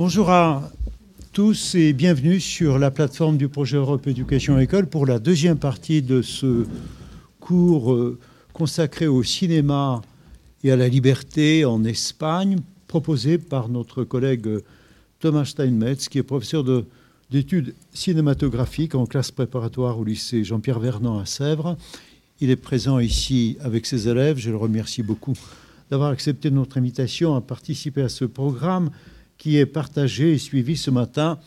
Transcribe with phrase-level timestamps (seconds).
[0.00, 0.72] Bonjour à
[1.34, 6.00] tous et bienvenue sur la plateforme du projet Europe Éducation École pour la deuxième partie
[6.00, 6.64] de ce
[7.38, 8.18] cours euh,
[8.54, 10.00] consacré au cinéma
[10.64, 12.56] et à la liberté en Espagne,
[12.88, 14.48] proposé par notre collègue
[15.18, 16.64] Thomas Steinmetz, qui est professeur
[17.30, 21.76] d'études cinématographiques en classe préparatoire au lycée Jean-Pierre Vernant à Sèvres.
[22.40, 24.38] Il est présent ici avec ses élèves.
[24.38, 25.34] Je le remercie beaucoup
[25.90, 28.88] d'avoir accepté notre invitation à participer à ce programme
[29.40, 31.38] qui est partagé et suivi ce matin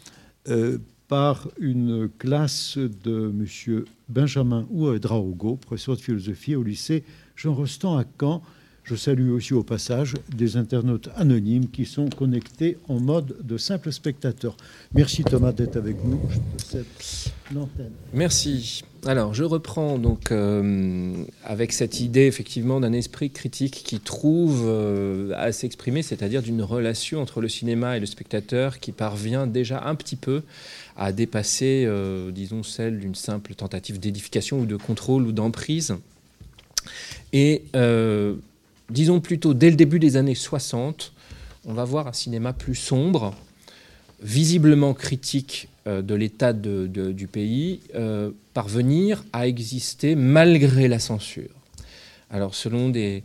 [0.50, 3.86] euh, par une classe de M.
[4.10, 7.04] Benjamin Ouedraogo, professeur de philosophie au lycée
[7.36, 8.42] Jean Rostand à Caen.
[8.84, 13.92] Je salue aussi au passage des internautes anonymes qui sont connectés en mode de simple
[13.92, 14.58] spectateur.
[14.94, 16.20] Merci Thomas d'être avec nous.
[18.14, 18.84] Merci.
[19.06, 25.34] Alors, je reprends donc euh, avec cette idée effectivement d'un esprit critique qui trouve euh,
[25.36, 29.96] à s'exprimer, c'est-à-dire d'une relation entre le cinéma et le spectateur qui parvient déjà un
[29.96, 30.44] petit peu
[30.96, 35.96] à dépasser, euh, disons, celle d'une simple tentative d'édification ou de contrôle ou d'emprise.
[37.34, 37.64] Et
[38.90, 41.14] disons plutôt dès le début des années 60,
[41.66, 43.34] on va voir un cinéma plus sombre,
[44.22, 51.50] visiblement critique euh, de l'état du pays, euh, parvenir à exister malgré la censure.
[52.30, 53.24] Alors selon des,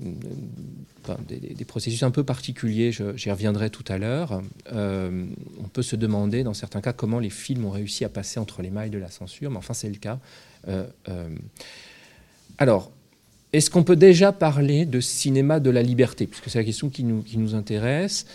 [0.00, 4.42] des, processus un peu particuliers, j'y reviendrai tout à l'heure,
[4.72, 5.26] euh,
[5.62, 8.62] on peut se demander dans certains cas comment les films ont réussi à passer entre
[8.62, 10.18] les mailles de la censure, mais enfin c'est le cas.
[12.58, 12.90] alors,
[13.52, 16.26] est-ce qu'on peut déjà parler de cinéma de la liberté?
[16.26, 18.26] Puisque c'est la question qui nous, qui nous intéresse.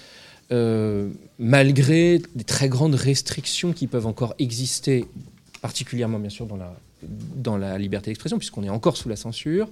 [0.52, 1.10] Euh,
[1.40, 5.06] malgré des très grandes restrictions qui peuvent encore exister,
[5.62, 9.70] particulièrement bien sûr dans la, dans liberté d'expression, puisqu'on est encore sous la censure,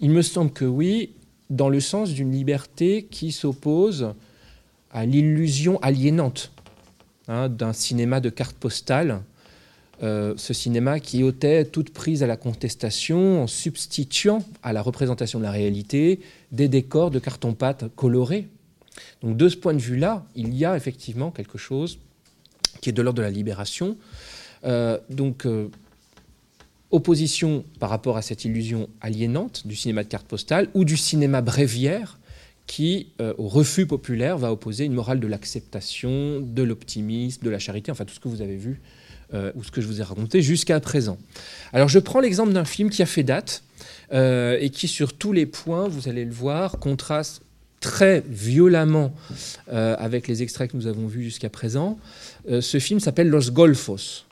[0.00, 1.10] il me semble que oui,
[1.50, 4.14] dans le sens d'une liberté qui s'oppose
[4.92, 6.52] à l'illusion aliénante
[7.26, 9.20] hein, d'un cinéma de carte postale
[10.02, 15.38] euh, ce cinéma qui ôtait toute prise à la contestation en substituant à la représentation
[15.38, 16.20] de la réalité
[16.50, 18.48] des décors de carton-pâte colorés.
[19.22, 21.98] Donc de ce point de vue-là, il y a effectivement quelque chose
[22.80, 23.96] qui est de l'ordre de la libération.
[24.64, 25.68] Euh, donc euh,
[26.90, 31.42] opposition par rapport à cette illusion aliénante du cinéma de carte postale ou du cinéma
[31.42, 32.18] bréviaire
[32.66, 37.92] qui, au refus populaire, va opposer une morale de l'acceptation, de l'optimisme, de la charité,
[37.92, 38.80] enfin tout ce que vous avez vu
[39.32, 41.18] euh, ou ce que je vous ai raconté jusqu'à présent.
[41.72, 43.64] Alors je prends l'exemple d'un film qui a fait date
[44.12, 47.42] euh, et qui sur tous les points, vous allez le voir, contraste
[47.84, 49.14] très violemment
[49.70, 51.98] euh, avec les extraits que nous avons vus jusqu'à présent.
[52.48, 54.24] ce film s'appelle Los Golfos.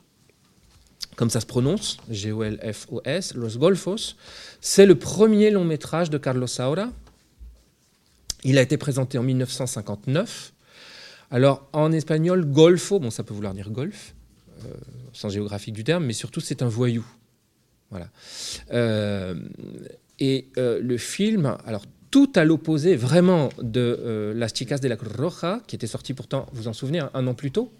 [1.15, 4.15] Comme ça se prononce, G-O-L-F-O-S, Los Golfos.
[4.59, 6.89] C'est le premier long métrage de Carlos Saura.
[8.43, 10.53] Il a été présenté en 1959.
[11.29, 14.15] Alors en espagnol, golfo, bon ça peut vouloir dire golf,
[14.65, 14.69] euh,
[15.13, 17.05] sens géographique du terme, mais surtout c'est un voyou.
[17.91, 18.09] Voilà.
[18.71, 19.35] Euh,
[20.19, 25.15] et euh, le film, alors tout à l'opposé vraiment de Las Chicas de la Cruz
[25.17, 27.71] Roja, qui était sorti pourtant, vous en souvenez, un, an plus tôt.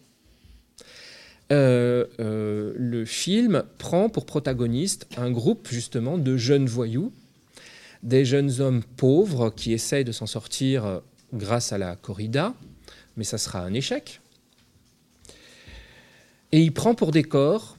[1.51, 7.13] le film prend pour protagoniste un groupe justement de jeunes voyous,
[8.01, 11.01] des jeunes hommes pauvres qui essayent de s'en sortir
[11.31, 12.55] grâce à la corrida,
[13.17, 14.19] mais ça sera un échec.
[16.51, 17.72] Et il prend pour décor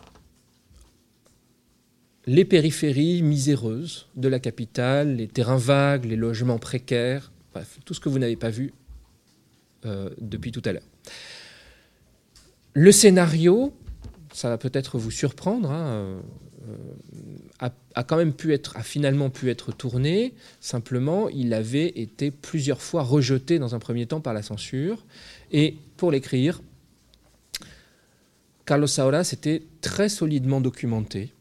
[2.26, 8.00] les périphéries miséreuses de la capitale, les terrains vagues, les logements précaires, bref, tout ce
[8.00, 8.72] que vous n'avez pas vu
[9.84, 10.88] euh, depuis tout à l'heure.
[12.72, 13.74] Le scénario,
[14.32, 16.22] ça va peut-être vous surprendre, hein,
[16.68, 20.32] euh, a, quand même pu être, a finalement pu être tourné.
[20.60, 25.04] Simplement, il avait été plusieurs fois rejeté dans un premier temps par la censure.
[25.52, 26.62] Et pour l'écrire,
[28.64, 31.33] Carlos Saura s'était très solidement documenté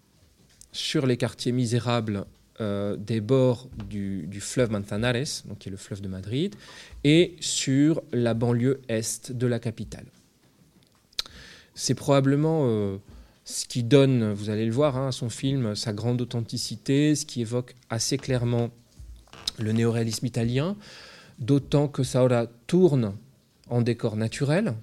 [0.74, 2.26] sur les quartiers misérables
[2.60, 6.56] euh, des bords du, fleuve Manzanares, donc qui est le fleuve de Madrid,
[7.04, 10.06] et sur la banlieue est de la capitale.
[11.74, 12.98] C'est probablement euh,
[13.46, 17.26] ce qui donne, vous allez le voir, hein, à son film sa grande authenticité, ce
[17.26, 18.70] qui évoque assez clairement
[19.60, 20.76] le néoréalisme italien,
[21.40, 23.16] d'autant que Saura tourne
[23.70, 24.74] en décor naturel,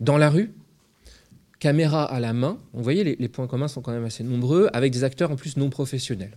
[0.00, 0.52] dans la rue,
[1.62, 2.58] caméra à la main.
[2.72, 5.56] Vous voyez, les, points communs sont quand même assez nombreux, avec des acteurs en plus
[5.56, 6.36] non professionnels.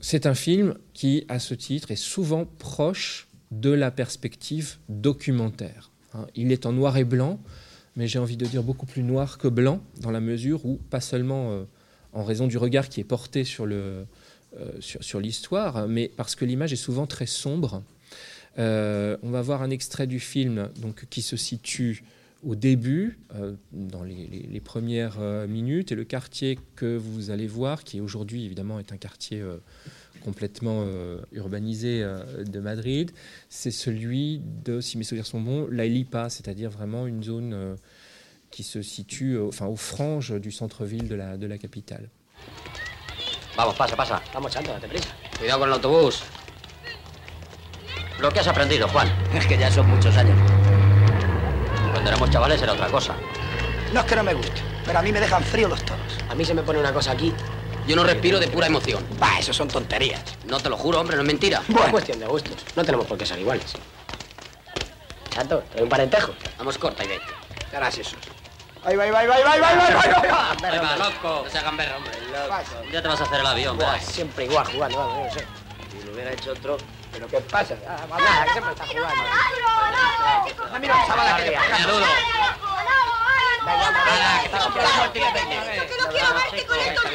[0.00, 5.90] C'est un film qui, à ce titre, est souvent proche de la perspective documentaire.
[6.14, 6.26] Hein.
[6.34, 7.38] Il est en noir et blanc,
[7.94, 11.02] mais j'ai envie de dire beaucoup plus noir que blanc, dans la mesure où, pas
[11.02, 11.64] seulement euh,
[12.14, 14.04] en raison du regard qui est porté euh,
[14.80, 17.82] sur l'histoire, mais parce que l'image est souvent très sombre
[18.58, 22.04] Euh, on va voir un extrait du film donc, qui se situe
[22.46, 27.84] au début, euh, dans les, premières euh, minutes, et le quartier que vous allez voir,
[27.84, 29.42] qui aujourd'hui évidemment est un quartier
[30.22, 30.86] complètement
[31.32, 32.02] urbanisé
[32.46, 33.10] de Madrid,
[33.48, 37.76] c'est celui de, si mes souvenirs sont bons, La Lipa, c'est-à-dire vraiment une zone
[38.50, 42.08] qui se situe enfin, aux franges du centre-ville de la, de la capitale.
[43.56, 44.22] Vamos, pasa, pasa.
[44.32, 44.52] Vamos.
[45.38, 46.43] Cuidado con.
[48.24, 49.06] Lo que has aprendido, Juan.
[49.34, 50.34] Es que ya son muchos años.
[51.92, 53.14] Cuando éramos chavales era otra cosa.
[53.92, 56.16] No es que no me guste, pero a mí me dejan frío los toros.
[56.30, 57.34] A mí se me pone una cosa aquí.
[57.86, 59.06] Yo no respiro de pura emoción.
[59.18, 60.22] Bah, eso son tonterías.
[60.46, 61.60] No te lo juro, hombre, no es mentira.
[61.68, 61.84] Bueno.
[61.84, 62.64] Es cuestión de gustos.
[62.74, 63.74] No tenemos por qué ser iguales.
[65.28, 66.32] Chato, ¿te un parentejo?
[66.56, 67.26] Vamos corta y vete.
[67.68, 68.16] ¿Qué harás eso?
[68.86, 69.78] ¡Ahí va, ahí va, ahí va, ahí va, ahí va, ahí
[70.30, 70.50] va!
[70.66, 71.42] Ahí va, loco.
[71.44, 72.12] No se hagan ver, hombre.
[72.90, 75.44] Ya te vas a hacer el avión, Buah, siempre igual jugando, vamos, no sé.
[75.92, 76.78] Si lo hubiera hecho otro...
[77.14, 77.76] ¿Pero qué pasa?
[77.88, 79.22] Ah, Madonna, que está jugando.
[79.22, 79.30] ¡No,
[80.74, 80.94] ah, mira,
[81.36, 81.76] que le pasa!
[81.78, 82.06] ¡Saludo!
[85.12, 85.20] ¡Que
[86.00, 87.10] no quiero verte con estos que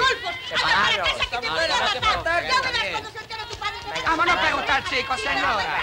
[1.28, 2.44] te voy a matar!
[2.44, 2.62] ¡Ya
[2.92, 3.80] cuando se entera tu padre!
[4.06, 5.82] ¡Vámonos a preguntar, chicos, señora!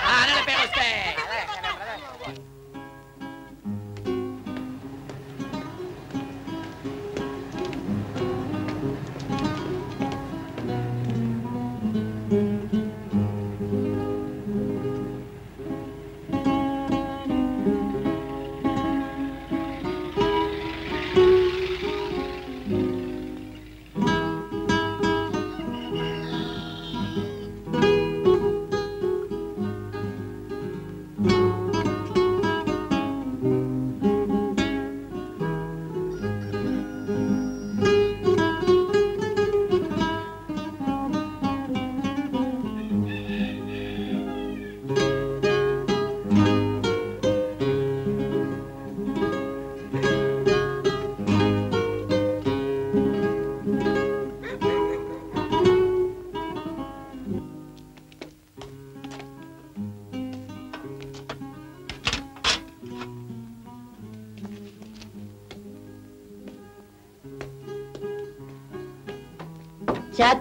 [0.00, 1.16] ¡Ah, no le pega usted!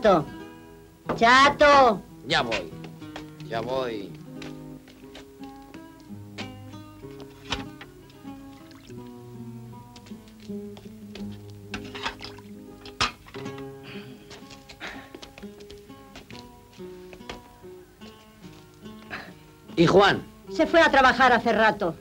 [0.05, 0.23] Chato.
[1.15, 2.01] Chato.
[2.27, 2.71] Ya voy.
[3.47, 4.11] Ya voy.
[19.75, 20.23] ¿Y Juan?
[20.51, 21.95] Se fue a trabajar hace rato.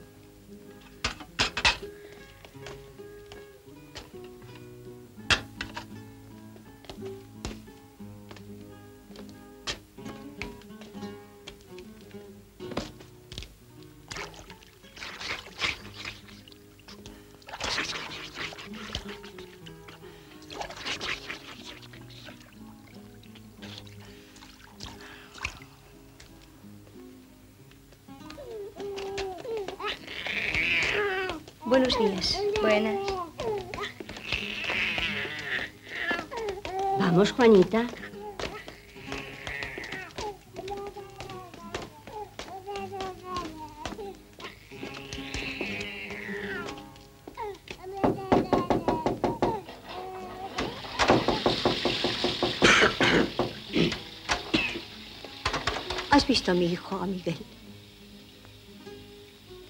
[56.11, 57.35] ¿Has visto a mi hijo, a Miguel?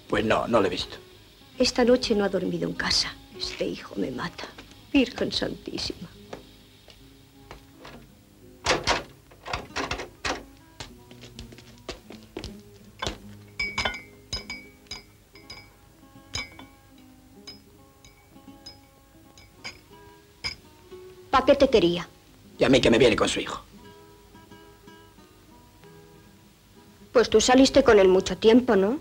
[0.08, 0.96] Pues no, no lo he visto.
[1.58, 3.12] Esta noche no ha dormido en casa.
[3.36, 4.46] Este hijo me mata.
[4.92, 6.05] Virgen Santísima.
[21.46, 22.08] ¿Para qué te quería?
[22.58, 23.62] Y a mí que me viene con su hijo.
[27.12, 28.98] Pues tú saliste con él mucho tiempo, ¿no?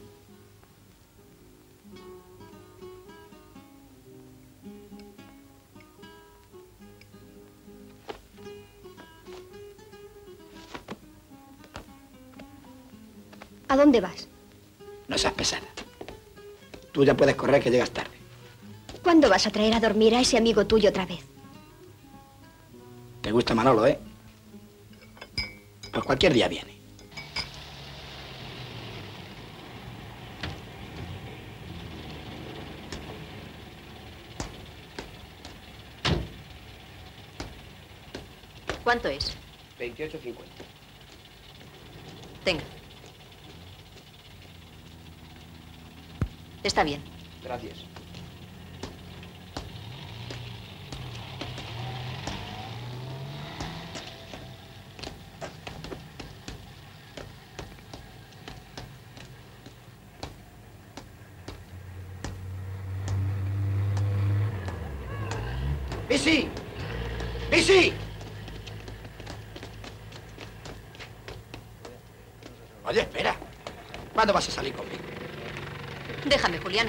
[13.68, 14.28] ¿A dónde vas?
[15.08, 15.66] No seas pesada.
[16.92, 18.16] Tú ya puedes correr que llegas tarde.
[19.02, 21.35] ¿Cuándo vas a traer a dormir a ese amigo tuyo otra vez?
[23.56, 23.98] Manolo, ¿eh?
[25.92, 26.76] Pues cualquier día viene.
[38.84, 39.36] ¿Cuánto es?
[39.80, 40.36] 28.50.
[42.44, 42.64] Tenga.
[46.64, 47.02] Está bien.
[47.44, 47.86] Gracias.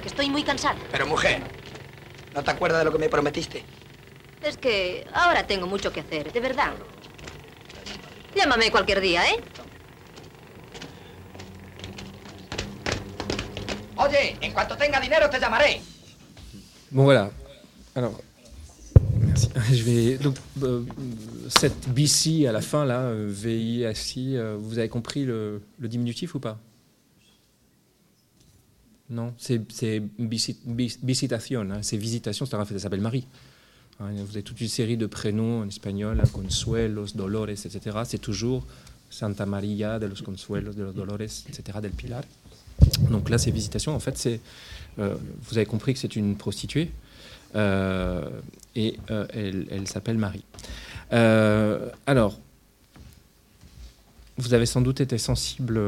[0.07, 0.77] Que estoy muy cansada.
[0.93, 1.43] Pero mujer,
[2.33, 3.65] ¿no te acuerdas de lo que me prometiste?
[4.41, 6.73] Es que ahora tengo mucho que hacer, de verdad.
[8.37, 9.41] Llámame cualquier día, ¿eh?
[13.97, 15.81] Oye, en cuanto tenga dinero te llamaré.
[16.91, 17.31] Bon voilà.
[17.97, 18.13] Alors,
[19.19, 19.49] merci.
[19.73, 20.85] Je vais donc euh,
[21.49, 23.83] cette BC à la fin là, euh, VI,
[24.37, 26.59] euh, vous avez compris le, le diminutif ou pas?
[29.09, 33.27] Non, c'est c'est visit- vis- visitation, hein, c'est visitation, c'est ça s'appelle Marie.
[34.01, 37.99] Hein, vous avez toute une série de prénoms en espagnol, Consuelos, Dolores, etc.
[38.05, 38.65] C'est toujours
[39.09, 41.79] Santa Maria de los Consuelos, de los Dolores, etc.
[41.81, 42.23] del Pilar.
[43.11, 43.95] Donc là, c'est visitation.
[43.95, 44.41] En fait, c'est
[44.99, 46.91] euh, vous avez compris que c'est une prostituée
[47.55, 48.29] euh,
[48.75, 50.45] et euh, elle, elle s'appelle Marie.
[52.07, 52.39] Alors,
[54.37, 55.81] vous avez sans doute été sensible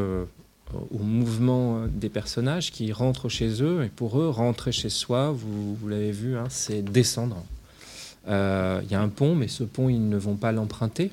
[0.91, 5.31] au mouvement euh, des personnages qui rentrent chez eux et pour eux, rentrer chez soi,
[5.31, 7.43] vous, l'avez vu, hein, c'est descendre.
[8.29, 11.11] Euh, Il y a un pont, mais ce pont, ils ne vont pas l'emprunter.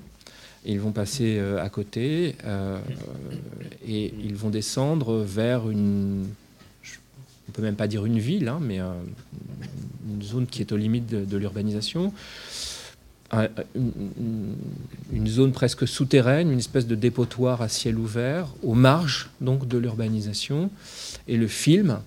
[0.66, 2.80] Ils vont passer euh, à côté euh,
[3.88, 6.26] et ils vont descendre vers une,
[7.48, 8.92] on peut même pas dire une ville, hein, mais euh,
[10.10, 12.12] une zone qui est aux limites de l'urbanisation,
[13.36, 13.50] Un-
[15.14, 19.78] une, zone presque souterraine, une espèce de dépotoir à ciel ouvert, aux marges donc de
[19.78, 20.70] l'urbanisation.
[21.28, 22.00] Et le film,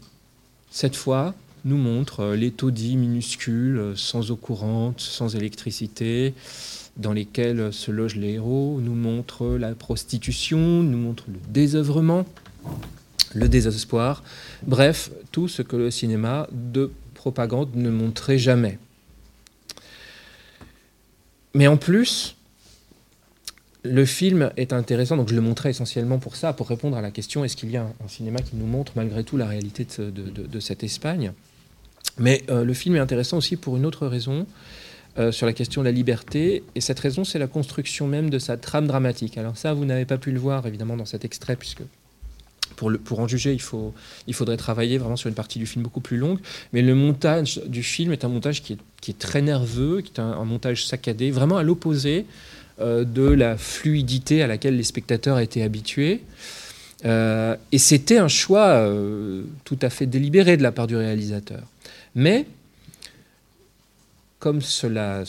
[0.70, 6.34] cette fois, nous montre euh, les taudis minuscules, euh, sans eau courante, sans électricité,
[6.96, 12.24] dans lesquels se logent les héros, nous montre la prostitution, nous montre le désœuvrement,
[13.34, 14.22] le désespoir,
[14.66, 18.78] bref, tout ce que le cinéma de propagande ne montrait jamais.
[21.58, 22.36] Mais en plus,
[23.82, 27.10] le film est intéressant, donc je le montrais essentiellement pour ça, pour répondre à la
[27.10, 30.60] question est-ce qu'il y a un, cinéma qui nous montre malgré tout la réalité de
[30.60, 31.32] cette Espagne?
[32.16, 34.46] Mais euh, le film est intéressant aussi pour une autre raison,
[35.18, 38.38] euh, sur la question de la liberté, et cette raison, c'est la construction même de
[38.38, 39.36] sa trame dramatique.
[39.36, 41.82] Alors ça, vous n'avez pas pu le voir évidemment dans cet extrait, puisque
[42.78, 43.92] pour, en juger, il, faut,
[44.28, 46.38] il faudrait travailler vraiment sur une partie du film beaucoup plus longue.
[46.72, 50.12] Mais le montage du film est un montage qui est, qui est très nerveux, qui
[50.14, 52.24] est un, montage saccadé, vraiment à l'opposé
[52.80, 56.22] euh, de la fluidité à laquelle les spectateurs étaient habitués.
[57.04, 61.62] Euh, et c'était un choix euh, tout à fait délibéré de la part du réalisateur.
[62.14, 62.46] Mais,
[64.38, 65.24] comme cela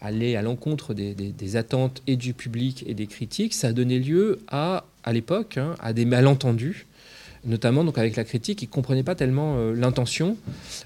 [0.00, 3.98] allait à l'encontre des- des attentes et du public et des critiques, ça a donné
[3.98, 6.86] lieu à, à l'époque, hein, à des malentendus,
[7.44, 10.36] notamment donc avec la critique qui ne comprenait pas tellement euh, l'intention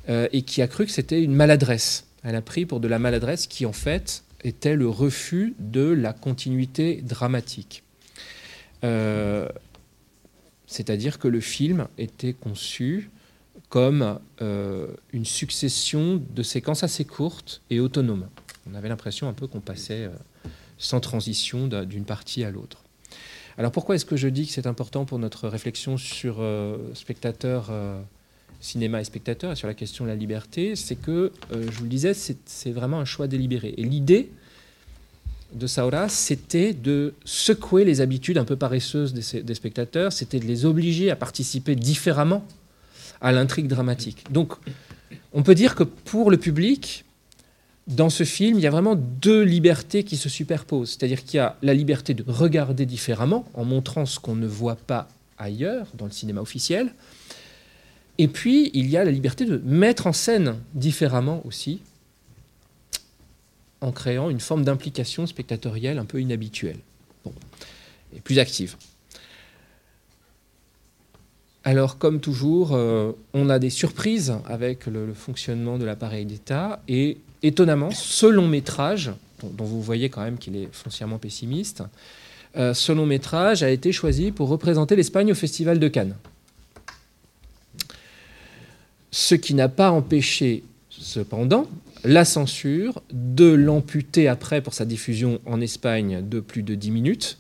[0.09, 2.07] euh, et qui a cru que c'était une maladresse.
[2.23, 6.13] Elle a pris pour de la maladresse qui, en fait, était le refus de la
[6.13, 7.83] continuité dramatique.
[8.85, 9.49] Euh,
[10.67, 13.11] C'est-à-dire que le film était conçu
[13.69, 18.29] comme une succession de séquences assez courtes et autonomes.
[18.71, 20.09] On avait l'impression un peu qu'on passait
[20.79, 22.82] sans transition d'un- d'une partie à l'autre.
[23.59, 27.69] Alors pourquoi est-ce que je dis que c'est important pour notre réflexion sur euh, spectateur,
[27.71, 28.01] euh,
[28.61, 30.77] cinéma et spectateur, et sur la question de la liberté?
[30.77, 33.75] C'est que, euh, je vous le disais, c'est vraiment un choix délibéré.
[33.77, 34.31] Et l'idée
[35.53, 40.65] de Saura, c'était de secouer les habitudes un peu paresseuses des spectateurs, c'était de les
[40.65, 42.45] obliger à participer différemment
[43.21, 44.25] à l'intrigue dramatique.
[44.33, 44.55] Donc,
[45.35, 47.05] on peut dire que pour le public,
[47.89, 50.91] dans ce film, il y a vraiment deux libertés qui se superposent.
[50.91, 54.77] C'est-à-dire qu'il y a la liberté de regarder différemment, en montrant ce qu'on ne voit
[54.77, 55.09] pas
[55.39, 56.95] ailleurs, dans le cinéma officiel.
[58.19, 61.81] Et puis, il y a la liberté de mettre en scène différemment aussi,
[63.81, 66.79] en créant une forme d'implication spectatorielle un peu inhabituelle,
[67.25, 67.33] bon,
[68.15, 68.77] et plus active.
[71.65, 76.83] Alors, comme toujours, euh, on a des surprises avec le, le fonctionnement de l'appareil d'État.
[76.89, 81.83] Et étonnamment, ce long métrage, dont, vous voyez quand même qu'il est foncièrement pessimiste,
[82.57, 86.17] euh, ce long métrage a été choisi pour représenter l'Espagne au Festival de Cannes.
[89.11, 91.67] Ce qui n'a pas empêché, cependant,
[92.05, 97.39] la censure de l'amputer après pour sa diffusion en Espagne de plus de 10 minutes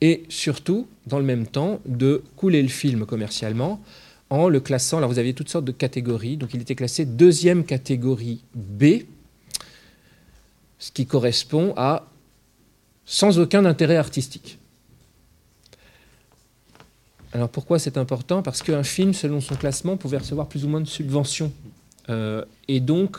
[0.00, 3.80] et surtout, dans le même temps, de couler le film commercialement
[4.30, 4.98] en le classant.
[4.98, 6.36] Alors vous aviez toutes sortes de catégories.
[6.36, 8.84] Donc il était classé deuxième catégorie B,
[10.78, 12.06] ce qui correspond à
[13.04, 14.58] sans aucun intérêt artistique.
[17.32, 18.42] Alors pourquoi c'est important?
[18.42, 21.52] Parce qu'un film, selon son classement, pouvait recevoir plus ou moins de subventions
[22.08, 23.18] euh, et donc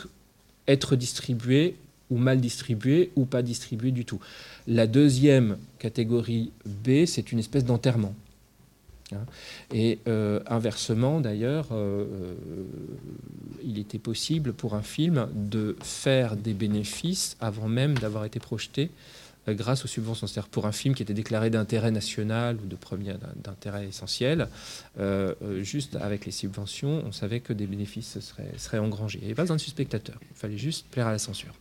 [0.66, 1.76] être distribué
[2.10, 4.20] ou mal distribué ou pas distribué du tout.
[4.66, 8.14] La deuxième catégorie B, c'est une espèce d'enterrement.
[9.12, 9.24] Hein.
[9.72, 12.34] Et euh, inversement, d'ailleurs, euh, euh,
[13.64, 18.90] il était possible pour un film de faire des bénéfices avant même d'avoir été projeté
[19.48, 20.26] grâce aux subventions.
[20.26, 24.48] C'est-à-dire pour un film qui était déclaré d'intérêt national ou de premier d'intérêt essentiel,
[25.62, 29.18] juste avec les subventions, on savait que des bénéfices seraient, engrangés.
[29.18, 31.54] Il n'y avait pas besoin de spectateur, il fallait juste plaire à la censure.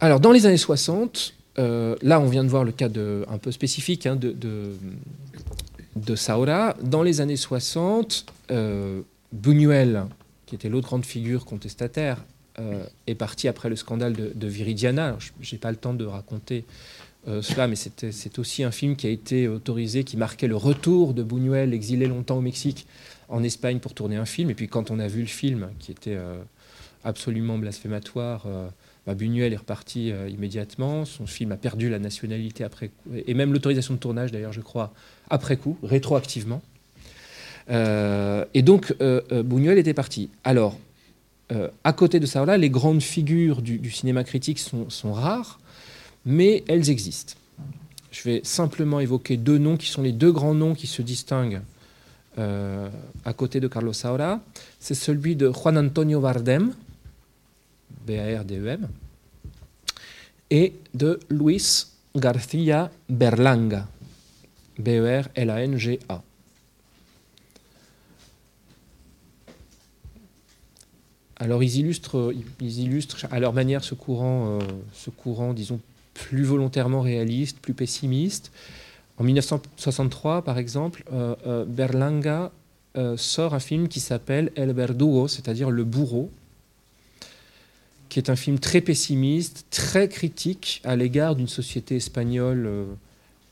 [0.00, 2.88] Alors, dans les années 60, euh, là, on vient de voir le cas
[3.28, 4.34] un peu spécifique hein, de,
[5.96, 6.76] de, Saura.
[6.82, 10.04] Dans les années 60, euh, Buñuel,
[10.46, 12.24] qui était l'autre grande figure contestataire,
[12.58, 15.16] euh, est parti après le scandale de, Viridiana.
[15.40, 16.64] Je n'ai pas le temps de raconter
[17.42, 21.22] cela, mais c'est aussi un film qui a été autorisé, qui marquait le retour de
[21.22, 22.86] Buñuel, exilé longtemps au Mexique,
[23.28, 24.48] en Espagne pour tourner un film.
[24.48, 26.16] Et puis quand on a vu le film, qui était
[27.04, 28.46] absolument blasphématoire,
[29.08, 31.06] bah, Buñuel est reparti euh, immédiatement.
[31.06, 32.90] Son film a perdu la nationalité après
[33.26, 34.92] et même l'autorisation de tournage d'ailleurs, je crois,
[35.30, 36.60] après coup, rétroactivement.
[37.70, 40.28] Euh, et donc euh, Buñuel était parti.
[40.44, 40.78] Alors,
[41.82, 45.58] à côté de ça, les grandes figures du, cinéma critique sont, rares,
[46.26, 47.32] mais elles existent.
[48.10, 51.62] Je vais simplement évoquer deux noms qui sont les deux grands noms qui se distinguent
[52.36, 54.42] à côté de Carlos Saura.
[54.78, 56.74] C'est celui de Juan Antonio Bardem,
[58.06, 58.88] B-A-R-D-E-M,
[60.50, 63.86] et de Luis García Berlanga,
[64.78, 66.22] B-E-R-L-A-N-G-A.
[71.40, 74.58] Alors ils illustrent, ils illustrent à leur manière ce courant, euh,
[74.92, 75.80] ce courant, disons,
[76.14, 78.50] plus volontairement réaliste, plus pessimiste.
[79.18, 82.52] En 1963, par exemple, euh, euh, Berlanga
[83.14, 86.32] sort un film qui s'appelle El Verdugo, c'est-à-dire le bourreau,
[88.18, 92.84] qui est un film très pessimiste, très critique à l'égard d'une société espagnole euh,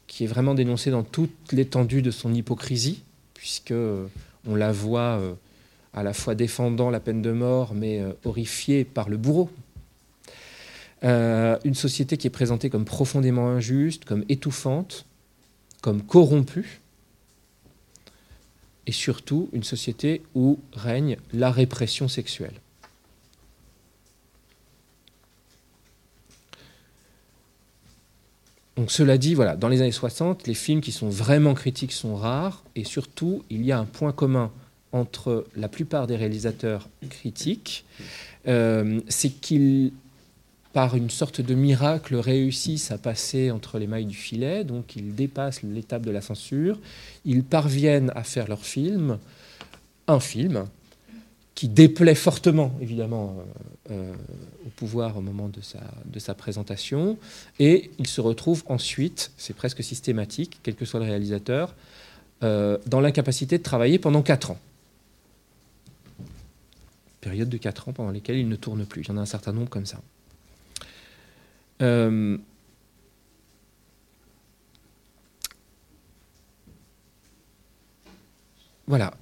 [0.09, 4.09] qui est vraiment dénoncée dans toute l'étendue de son hypocrisie, puisque euh,
[4.45, 5.35] on la voit euh,
[5.95, 9.51] à la fois défendant la peine de mort, mais horrifiée par le bourreau.
[11.05, 15.07] une société qui est présentée comme profondément injuste, comme étouffante,
[15.81, 16.81] comme corrompue,
[18.89, 22.61] et surtout une société où règne la répression sexuelle.
[28.77, 32.63] Donc cela dit, dans les années 60, les films qui sont vraiment critiques sont rares,
[32.75, 34.51] et surtout, il y a un point commun
[34.93, 37.87] entre la plupart des réalisateurs critiques,
[38.47, 39.93] euh, c'est qu'ils,
[40.75, 45.15] par une sorte de miracle, réussissent à passer entre les mailles du filet, donc ils
[45.15, 46.79] dépassent l'étape de la censure,
[47.25, 49.19] ils parviennent à faire leur film,
[50.07, 50.67] un film,
[51.57, 53.35] qui déplaît fortement, évidemment,
[53.91, 54.15] euh, euh,
[54.67, 57.19] au pouvoir au moment de sa, de sa présentation.
[57.59, 61.75] Et il se retrouve ensuite, c'est presque systématique, quel que soit le réalisateur,
[62.43, 64.59] euh, dans l'incapacité de travailler pendant 4 ans.
[67.23, 69.01] Période de 4 ans pendant lesquelles il ne tourne plus.
[69.01, 70.01] Il y en a un certain nombre comme ça.
[78.87, 79.15] voilà.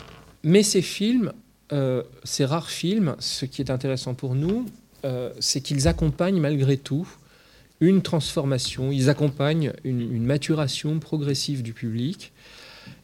[0.42, 1.32] Mais ces films
[1.74, 4.66] euh, ces rares films, ce qui est intéressant pour nous,
[5.04, 7.08] euh, c'est qu'ils accompagnent malgré tout
[7.80, 12.32] une transformation, ils accompagnent une, maturation progressive du public.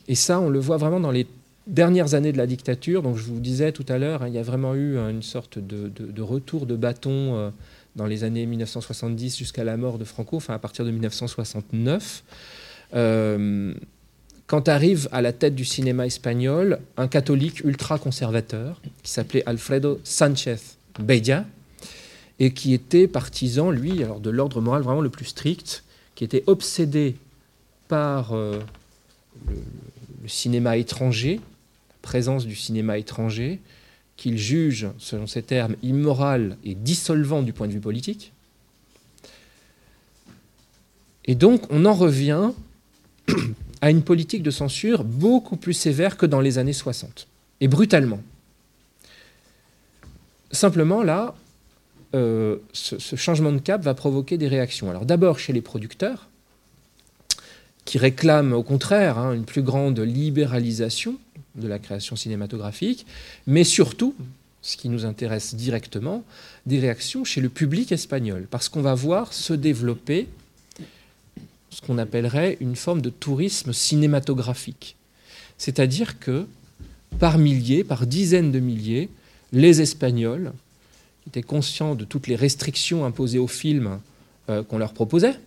[0.06, 1.26] Et ça, on le voit vraiment dans les
[1.66, 3.02] dernières années de la dictature.
[3.02, 5.58] Donc je vous disais tout à l'heure, hein, il y a vraiment eu une sorte
[5.58, 7.50] de, retour de bâton euh,
[7.96, 12.22] dans les années 1970 jusqu'à la mort de Franco, enfin à partir de 1969
[14.50, 20.56] quand arrive à la tête du cinéma espagnol un catholique ultra-conservateur qui s'appelait Alfredo Sánchez
[20.98, 21.46] Bella
[22.40, 25.84] et qui était partisan, lui, alors de l'ordre moral vraiment le plus strict,
[26.16, 27.14] qui était obsédé
[27.86, 28.58] par euh,
[29.46, 33.60] le, cinéma étranger, la présence du cinéma étranger,
[34.16, 38.32] qu'il juge, selon ses termes, immoral et dissolvant du point de vue politique.
[41.26, 42.50] Et donc on en revient
[43.80, 47.26] à une politique de censure beaucoup plus sévère que dans les années 60,
[47.60, 48.20] et brutalement.
[50.52, 51.34] Simplement, là,
[52.14, 54.90] euh, ce, changement de cap va provoquer des réactions.
[54.90, 56.28] Alors d'abord chez les producteurs,
[57.84, 61.16] qui réclament au contraire hein, une plus grande libéralisation
[61.54, 63.06] de la création cinématographique,
[63.46, 64.14] mais surtout,
[64.60, 66.24] ce qui nous intéresse directement,
[66.66, 70.28] des réactions chez le public espagnol, parce qu'on va voir se développer
[71.70, 74.96] ce qu'on appellerait une forme de tourisme cinématographique.
[75.58, 76.46] C'est-à-dire que
[77.18, 79.08] par milliers, par dizaines de milliers,
[79.52, 80.52] les Espagnols,
[81.22, 84.00] qui étaient conscients de toutes les restrictions imposées aux films
[84.48, 85.38] euh, qu'on leur proposait,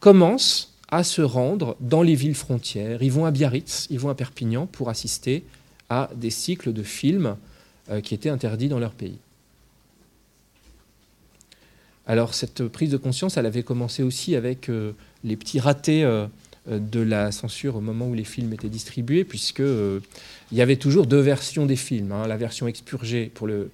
[0.00, 3.02] commencent à se rendre dans les villes frontières.
[3.02, 5.44] Ils vont à Biarritz, ils vont à Perpignan pour assister
[5.88, 7.36] à des cycles de films
[7.90, 9.18] euh, qui étaient interdits dans leur pays.
[12.06, 14.92] Alors cette prise de conscience, elle avait commencé aussi avec euh,
[15.24, 16.26] les petits ratés euh,
[16.66, 21.06] de la censure au moment où les films étaient distribués, puisque il y avait toujours
[21.06, 22.26] deux versions des films, hein.
[22.28, 23.70] la version expurgée pour le,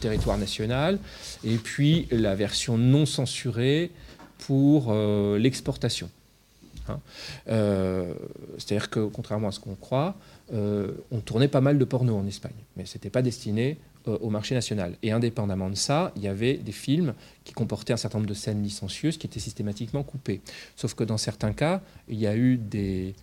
[0.00, 0.98] territoire national,
[1.44, 3.90] et puis la version non censurée
[4.36, 4.92] pour
[5.38, 6.10] l'exportation.
[6.90, 7.00] Hein.
[8.58, 10.14] C'est-à-dire que, contrairement à ce qu'on croit,
[10.52, 13.97] euh, on tournait pas mal de porno en Espagne, mais ce n'était pas destiné euh,
[14.08, 14.96] au marché national.
[15.02, 18.34] Et indépendamment de ça, il y avait des films qui comportaient un certain nombre de
[18.34, 20.40] scènes licencieuses qui étaient systématiquement coupées.
[20.76, 23.14] Sauf que dans certains cas, il y a eu des,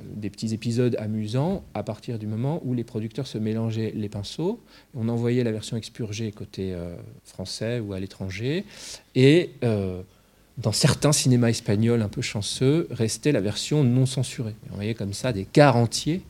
[0.00, 4.60] des petits épisodes amusants à partir du moment où les producteurs se mélangeaient les pinceaux.
[4.94, 8.64] On envoyait la version expurgée côté euh, français ou à l'étranger.
[9.14, 9.50] Et
[10.58, 14.54] dans certains cinémas espagnols un peu chanceux, restait la version non censurée.
[14.70, 16.22] on voyait comme ça des quarts entiers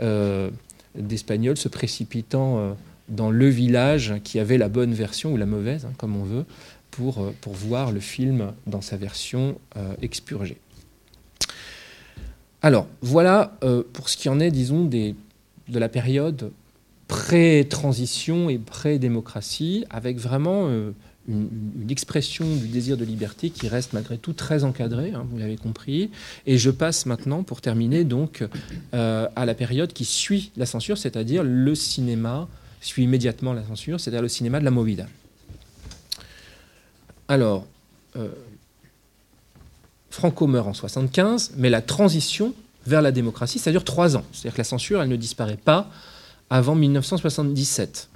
[0.00, 0.50] euh,
[0.94, 2.72] d'Espagnols se précipitant euh,
[3.12, 6.44] dans le village qui avait la bonne version ou la mauvaise, hein, comme on veut,
[6.90, 9.58] pour, euh, pour voir le film dans sa version
[10.00, 10.58] expurgée.
[12.62, 13.58] Alors, voilà
[13.92, 15.14] pour ce qui en est, disons, de
[15.68, 16.52] la période
[17.08, 20.68] pré-transition et pré-démocratie, avec vraiment
[21.28, 25.56] une, expression du désir de liberté qui reste malgré tout très encadrée, hein, vous l'avez
[25.56, 26.10] compris.
[26.46, 28.44] Et je passe maintenant, pour terminer, donc
[28.94, 32.48] euh, à la période qui suit la censure, c'est-à-dire le cinéma
[32.82, 35.06] suit immédiatement la censure, c'est-à-dire le cinéma de la movida.
[37.28, 37.66] Alors,
[38.16, 38.28] euh,
[40.10, 42.54] Franco meurt en 75, mais la transition
[42.86, 44.24] vers la démocratie, ça dure trois ans.
[44.32, 45.90] C'est-à-dire que la censure, elle ne disparaît pas
[46.50, 48.10] avant 1977.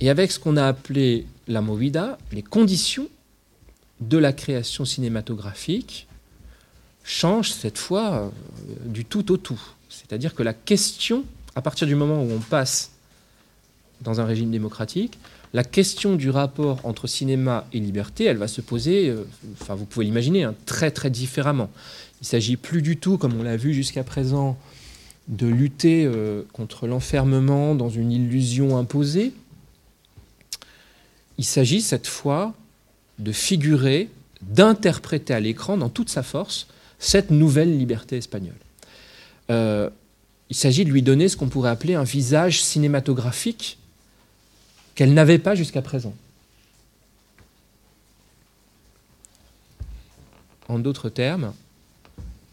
[0.00, 3.08] Et avec ce qu'on a appelé la movida, les conditions
[4.00, 6.08] de la création cinématographique
[7.04, 8.28] changent cette fois euh,
[8.84, 9.60] du tout au tout.
[9.88, 12.92] C'est-à-dire que la question, à partir du moment où on passe
[14.00, 15.18] dans un régime démocratique,
[15.52, 19.24] la question du rapport entre cinéma et liberté, elle va se poser, euh,
[19.60, 21.70] enfin vous pouvez l'imaginer, hein, très très différemment.
[22.20, 24.56] Il ne s'agit plus du tout, comme on l'a vu jusqu'à présent,
[25.28, 29.32] de lutter euh, contre l'enfermement dans une illusion imposée,
[31.38, 32.52] il s'agit cette fois
[33.18, 34.08] de figurer,
[34.42, 36.66] d'interpréter à l'écran dans toute sa force
[36.98, 38.58] cette nouvelle liberté espagnole.
[39.50, 39.88] Euh,
[40.50, 43.78] il s'agit de lui donner ce qu'on pourrait appeler un visage cinématographique
[44.94, 46.14] qu'elle n'avait pas jusqu'à présent.
[50.68, 51.52] En d'autres termes,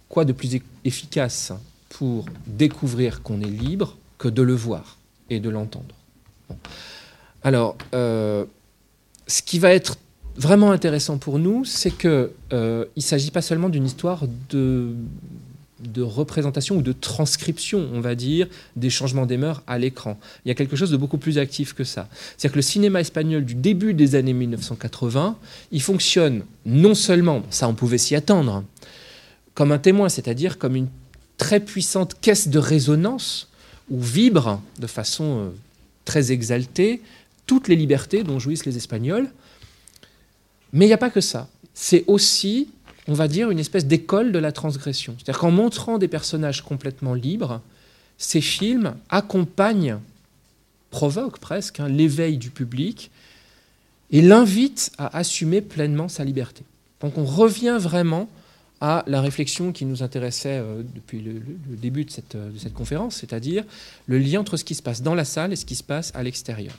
[0.10, 1.52] quoi de plus efficace
[1.90, 4.98] pour découvrir qu'on est libre que de le voir
[5.30, 5.96] et de l'entendre?
[7.44, 8.46] Alors, euh,
[9.28, 9.98] ce qui va être
[10.36, 14.96] vraiment intéressant pour nous, c'est qu'il euh, ne s'agit pas seulement d'une histoire de,
[15.80, 20.20] de représentation ou de transcription, on va dire, des changements des mœurs à l'écran.
[20.44, 22.10] Il y a quelque chose de beaucoup plus actif que ça.
[22.12, 25.38] C'est-à-dire que le cinéma espagnol du début des années 1980,
[25.72, 28.64] il fonctionne non seulement, ça on pouvait s'y attendre,
[29.54, 30.88] comme un témoin, c'est-à-dire comme une
[31.38, 33.50] très puissante caisse de résonance
[33.90, 35.50] où vibre de façon euh,
[36.06, 37.02] très exaltée
[37.46, 39.30] toutes les libertés dont jouissent les Espagnols.
[40.74, 41.48] Mais il n'y a pas que ça.
[41.74, 42.70] C'est aussi,
[43.08, 45.16] on va dire, une espèce d'école de la transgression.
[45.18, 47.62] C'est-à-dire qu'en montrant des personnages complètement libres,
[48.18, 49.98] ces films accompagnent,
[50.92, 53.12] provoquent presque hein, l'éveil du public
[54.12, 56.64] et l'invitent à assumer pleinement sa liberté.
[57.02, 58.30] Donc on revient vraiment
[58.80, 63.16] à la réflexion qui nous intéressait euh, depuis le, début de cette, de cette conférence,
[63.16, 63.64] c'est-à-dire
[64.06, 66.12] le lien entre ce qui se passe dans la salle et ce qui se passe
[66.14, 66.76] à l'extérieur.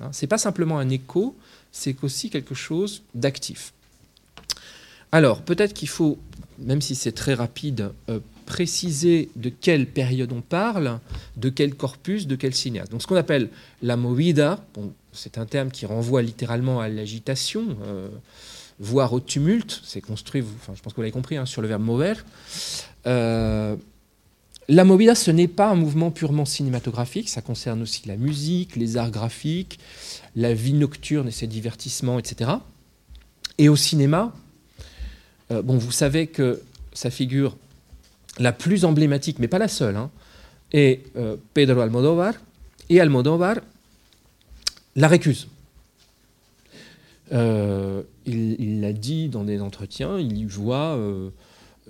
[0.00, 1.36] Hein, ce n'est pas simplement un écho,
[1.72, 3.72] c'est aussi quelque chose d'actif.
[5.12, 6.18] Alors, peut-être qu'il faut,
[6.58, 11.00] même si c'est très rapide, euh, préciser de quelle période on parle,
[11.36, 12.92] de quel corpus, de quel cinéaste.
[12.92, 13.50] Donc, ce qu'on appelle
[13.82, 14.64] la movida,
[15.12, 18.08] c'est un terme qui renvoie littéralement à l'agitation, euh,
[18.78, 19.80] voire au tumulte.
[19.84, 22.14] C'est construit, je pense que vous l'avez compris, hein, sur le verbe mover.
[23.06, 23.76] Euh,
[24.68, 28.96] la movida, ce n'est pas un mouvement purement cinématographique, ça concerne aussi la musique, les
[28.96, 29.78] arts graphiques,
[30.34, 32.50] la vie nocturne et ses divertissements, etc.
[33.58, 34.34] Et au cinéma,
[35.50, 36.60] Euh, bon, vous savez que
[36.92, 37.56] sa figure
[38.38, 40.10] la plus emblématique, mais pas la seule, hein,
[40.72, 42.34] est euh, Pedro Almodóvar,
[42.88, 43.56] et Almodóvar
[44.94, 45.48] la récuse.
[47.32, 50.98] Euh, il l'a dit dans des entretiens, il y voit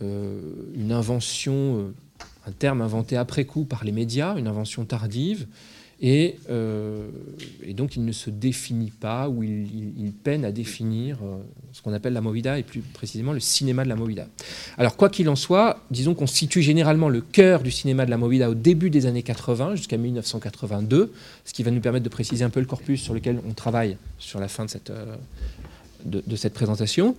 [0.01, 1.93] une invention,
[2.47, 5.47] un terme inventé après coup par les médias, une invention tardive,
[6.01, 7.09] et, euh,
[7.63, 11.39] et donc il ne se définit pas, ou il, peine à définir euh,
[11.73, 14.27] ce qu'on appelle la movida, et plus précisément le cinéma de la movida.
[14.77, 18.19] Alors quoi qu'il en soit, disons qu'on situe généralement le cœur du cinéma de la
[18.19, 21.13] movida au début des années 80 jusqu'à 1982,
[21.45, 23.97] ce qui va nous permettre de préciser un peu le corpus sur lequel on travaille
[24.19, 25.17] sur la fin de cette, euh,
[26.05, 27.17] de, cette présentation.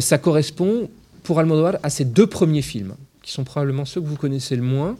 [0.00, 0.90] Ça correspond
[1.22, 4.62] pour Almodovar à ses deux premiers films, qui sont probablement ceux que vous connaissez le
[4.62, 4.96] moins.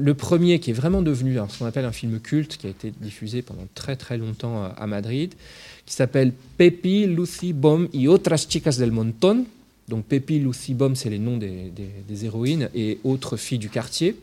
[0.00, 2.92] Le premier qui est vraiment devenu ce qu'on appelle un film culte, qui a été
[3.00, 5.34] diffusé pendant très très longtemps à, à Madrid,
[5.86, 9.44] qui s'appelle Pepi, Lucy, Bom y otras chicas del montón.
[9.88, 14.16] Donc Pepi, Lucy, Bom, c'est les noms des héroïnes et autres filles du quartier.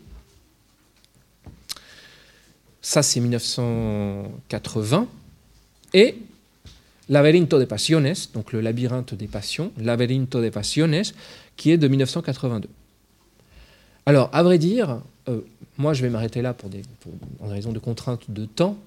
[2.82, 5.08] Ça, c'est 1980.
[5.94, 6.16] Et
[7.10, 11.04] Laberinto de Pasiones, donc le labyrinthe des passions, Laberinto de Pasiones,
[11.58, 12.70] qui est de 1982.
[14.08, 15.42] Alors, à vrai dire, euh,
[15.78, 17.12] moi je vais m'arrêter là pour des, pour-
[17.46, 18.78] en raison de contraintes de temps,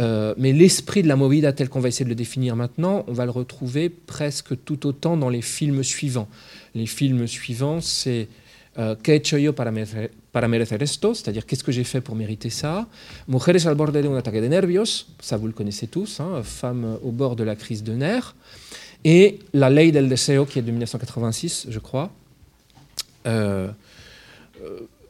[0.00, 3.12] euh, mais l'esprit de la movida tel qu'on va essayer de le définir maintenant, on
[3.12, 6.28] va le retrouver presque tout autant dans les films suivants.
[6.76, 8.28] Les films suivants, c'est
[8.78, 10.46] euh, ¿Qué he hecho yo para merecer, para
[10.84, 11.14] esto?
[11.14, 12.86] C'est-à-dire qu'est-ce que j'ai fait pour mériter ça?
[13.26, 16.96] Mujeres al borde de un ataque de nervios, ça vous le connaissez tous, hein, femme
[17.02, 18.36] au bord de la crise de nerfs.
[19.04, 22.12] Et La Ley del Deseo, qui est de 1986, je crois.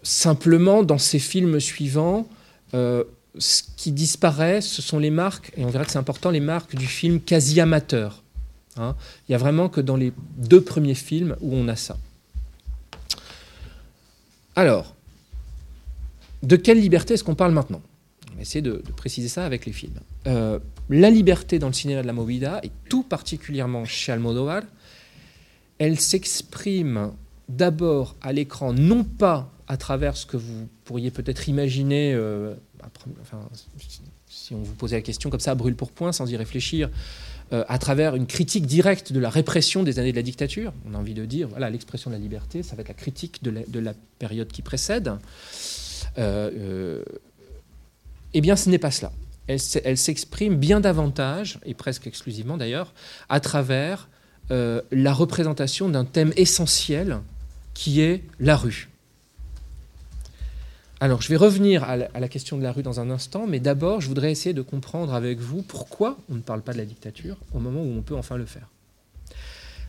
[0.03, 2.29] Simplement, dans ces films suivants,
[2.75, 3.05] euh,
[3.39, 6.75] ce qui disparaît, ce sont les marques, et on verra que c'est important, les marques
[6.75, 8.23] du film quasi amateur.
[8.77, 8.97] hein.
[9.29, 11.97] Il y a vraiment que dans les deux premiers films où on a ça.
[14.57, 14.95] Alors,
[16.43, 17.83] de quelle liberté est-ce qu'on parle maintenant?
[18.33, 20.01] On va essayer de, de préciser ça avec les films.
[20.27, 20.59] Euh,
[20.89, 24.63] la liberté dans le cinéma de la movida, et tout particulièrement chez Almodovar,
[25.79, 27.13] elle s'exprime
[27.57, 32.55] d'abord à l'écran, non pas à travers ce que vous pourriez peut-être imaginer, euh,
[34.29, 36.91] si- on vous posait la question comme ça, brûle pour point, sans y réfléchir,
[37.53, 40.73] euh, à travers une critique directe de la répression des années de la dictature.
[40.89, 43.43] On a envie de dire, voilà, l'expression de la liberté, ça va être la critique
[43.43, 45.13] de la, de la période qui précède.
[46.19, 47.03] Euh,
[48.35, 49.13] eh bien, ce n'est pas cela.
[49.49, 52.93] Elle, s'exprime bien davantage, et presque exclusivement d'ailleurs,
[53.29, 54.09] à travers
[54.51, 57.21] la représentation d'un thème essentiel
[57.81, 58.91] qui est la rue.
[61.01, 64.03] Alors, je vais revenir à la, question de la rue dans un instant, mais d'abord,
[64.03, 67.39] je voudrais essayer de comprendre avec vous pourquoi on ne parle pas de la dictature
[67.55, 68.69] au moment où on peut enfin le faire.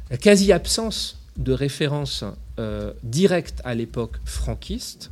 [0.10, 2.24] La quasi-absence de référence
[2.60, 5.12] euh, directe à l'époque franquiste,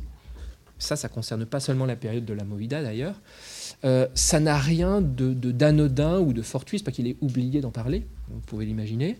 [0.78, 3.16] ça, ça concerne pas seulement la période de la Movida d'ailleurs,
[3.84, 7.72] euh, ça n'a rien de- d'anodin ou de fortuit, c'est pas qu'il est oublié d'en
[7.72, 9.18] parler, vous pouvez l'imaginer.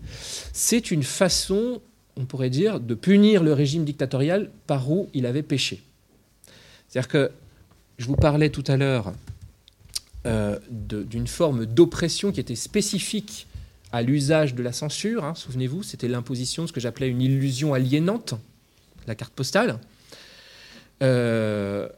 [0.55, 1.83] C'est une façon,
[2.21, 5.83] on pourrait dire, de punir le régime dictatorial par où il avait péché.
[6.89, 7.31] C'est-à-dire que
[7.99, 9.13] je vous parlais tout à l'heure
[10.27, 13.47] euh, d'une forme d'oppression qui était spécifique
[13.93, 15.25] à l'usage de la censure.
[15.25, 18.35] hein, Souvenez-vous, c'était l'imposition de ce que j'appelais une illusion aliénante,
[19.07, 19.79] la carte postale.
[21.03, 21.89] Euh,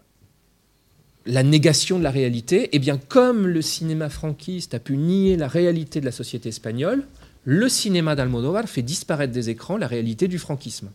[1.27, 5.47] la négation de la réalité, et bien comme le cinéma franquiste a pu nier la
[5.47, 7.05] réalité de la société espagnole,
[7.45, 10.91] le cinéma d'Almodóvar fait disparaître des écrans la réalité du franquisme,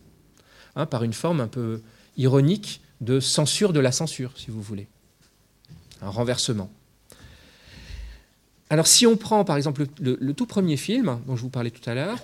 [0.76, 1.82] hein, par une forme un peu
[2.16, 4.88] ironique de censure de la censure, si vous voulez,
[6.02, 6.70] un renversement.
[8.70, 11.88] Alors si on prend par exemple le, tout premier film dont je vous parlais tout
[11.88, 12.18] à l'heure,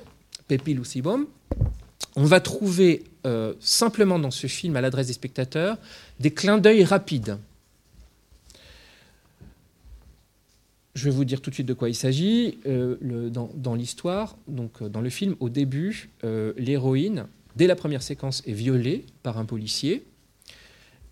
[0.49, 1.27] Pepi Lucibom,
[2.17, 5.79] on va trouver euh, simplement dans ce film, à l'adresse des spectateurs,
[6.21, 7.39] des clins d'œil rapides.
[10.95, 12.59] Je vais vous dire tout de suite de quoi il s'agit.
[12.67, 17.27] Euh, dans l'histoire, donc euh, dans le film, au début, euh, l'héroïne,
[17.57, 20.07] dès la première séquence, est violée par un policier.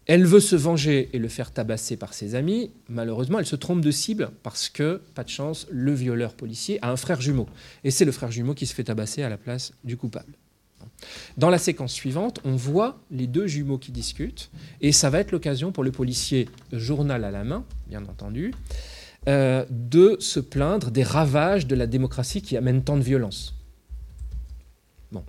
[0.06, 2.70] Elle veut se venger et le faire tabasser par ses amis.
[2.88, 6.90] Malheureusement, elle se trompe de cible parce que, pas de chance, le violeur policier a
[6.90, 7.48] un frère jumeau.
[7.82, 10.32] Et c'est le frère jumeau qui se fait tabasser à la place du coupable.
[11.36, 15.32] Dans la séquence suivante, on voit les deux jumeaux qui discutent, et ça va être
[15.32, 18.52] l'occasion pour le policier, journal à la main, bien entendu,
[19.28, 23.54] euh, de se plaindre des ravages de la démocratie qui amènent tant de violence.
[25.12, 25.24] Bon.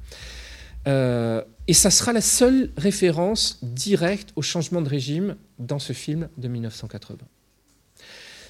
[0.88, 6.28] Euh, et ça sera la seule référence directe au changement de régime dans ce film
[6.38, 7.20] de 1980.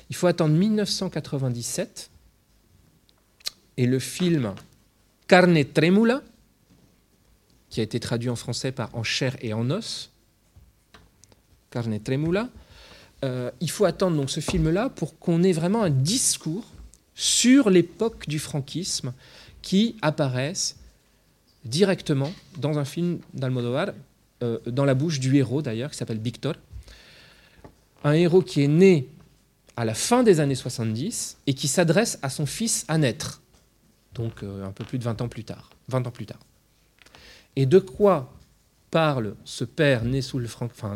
[0.09, 2.09] Il faut attendre 1997
[3.77, 4.53] est le film
[5.27, 6.21] Carne Tremula,
[7.69, 10.11] qui a été traduit en français par En chair et en os.
[11.69, 12.49] Carne Tremula.
[13.23, 16.65] Euh, il faut attendre donc ce film-là pour qu'on ait vraiment un discours
[17.15, 19.13] sur l'époque du franquisme
[19.61, 20.75] qui apparaisse
[21.63, 23.91] directement dans un film d'Almodovar,
[24.41, 26.55] euh, dans la bouche du héros d'ailleurs, qui s'appelle Victor.
[28.03, 29.07] Un héros qui est né
[29.77, 33.41] à la fin des années 70 et qui s'adresse à son fils à naître,
[34.13, 35.69] donc euh, un peu plus de 20 ans plus tard.
[35.87, 36.39] 20 ans plus tard.
[37.55, 38.33] Et de quoi
[38.91, 40.19] parle ce père né,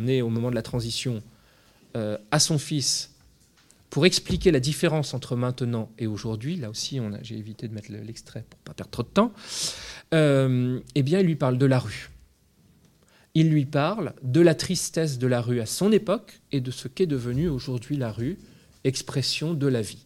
[0.02, 1.24] né au moment de la transition
[1.96, 3.16] euh, à son fils
[3.90, 8.46] pour expliquer la différence entre maintenant et aujourd'hui, là aussi j'ai évité de mettre l'extrait
[8.50, 9.34] pour pas perdre trop de temps,
[10.14, 12.10] euh, eh bien il lui parle de la rue.
[13.34, 16.88] Il lui parle de la tristesse de la rue à son époque et de ce
[16.88, 18.38] qu'est devenue aujourd'hui la rue,
[18.84, 20.06] expression de la vie.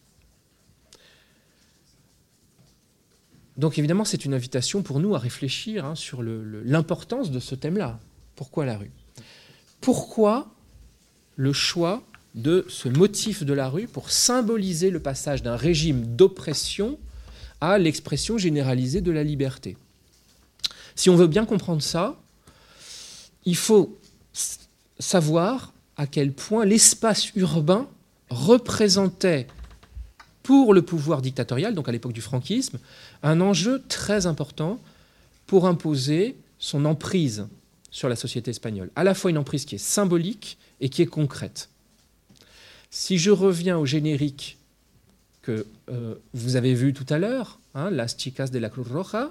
[3.56, 7.98] Donc évidemment, c'est une invitation pour nous à réfléchir hein, sur l'importance de ce thème-là.
[8.36, 8.90] Pourquoi la rue?
[9.80, 10.54] Pourquoi
[11.42, 12.04] le choix
[12.36, 17.00] de ce motif de la rue pour symboliser le passage d'un régime d'oppression
[17.60, 19.76] à l'expression généralisée de la liberté
[20.94, 22.16] Si on veut bien comprendre ça,
[23.44, 23.98] il faut
[25.00, 27.88] savoir à quel point l'espace urbain
[28.30, 29.48] représentait
[30.44, 32.78] pour le pouvoir dictatorial, donc à l'époque du franquisme,
[33.24, 34.78] un enjeu très important
[35.48, 37.48] pour imposer son emprise
[37.90, 38.92] sur la société espagnole.
[38.94, 41.70] À la fois une emprise qui est symbolique et qui est concrète.
[42.90, 44.58] Si je reviens au générique
[45.40, 49.30] que euh, vous avez vu tout à l'heure, hein, Las Chicas de la Cruz Roja,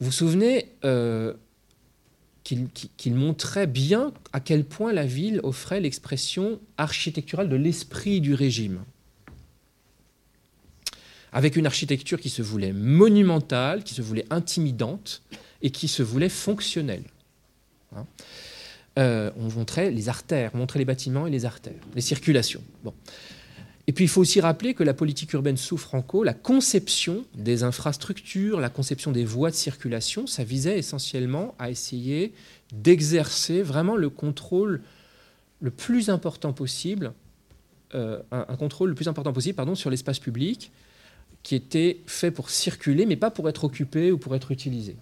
[0.00, 1.34] vous vous souvenez euh,
[2.42, 8.82] qu'il montrait bien à quel point la ville offrait l'expression architecturale de l'esprit du régime
[11.34, 15.20] avec une architecture qui se voulait monumentale, qui se voulait intimidante
[15.62, 17.02] et qui se voulait fonctionnelle.
[17.96, 18.06] Hein.
[18.98, 22.62] Euh, on montrait les artères, on montrait les bâtiments et les artères, les circulations.
[23.86, 27.64] Et puis il faut aussi rappeler que la politique urbaine sous Franco, la conception des
[27.64, 32.32] infrastructures, la conception des voies de circulation, ça visait essentiellement à essayer
[32.72, 34.80] d'exercer vraiment le contrôle
[35.60, 37.12] le plus important possible,
[37.94, 40.70] euh, un, un, contrôle le plus important possible pardon, sur l'espace public,
[41.42, 44.96] qui était fait pour circuler, mais pas pour être occupé ou pour être utilisé.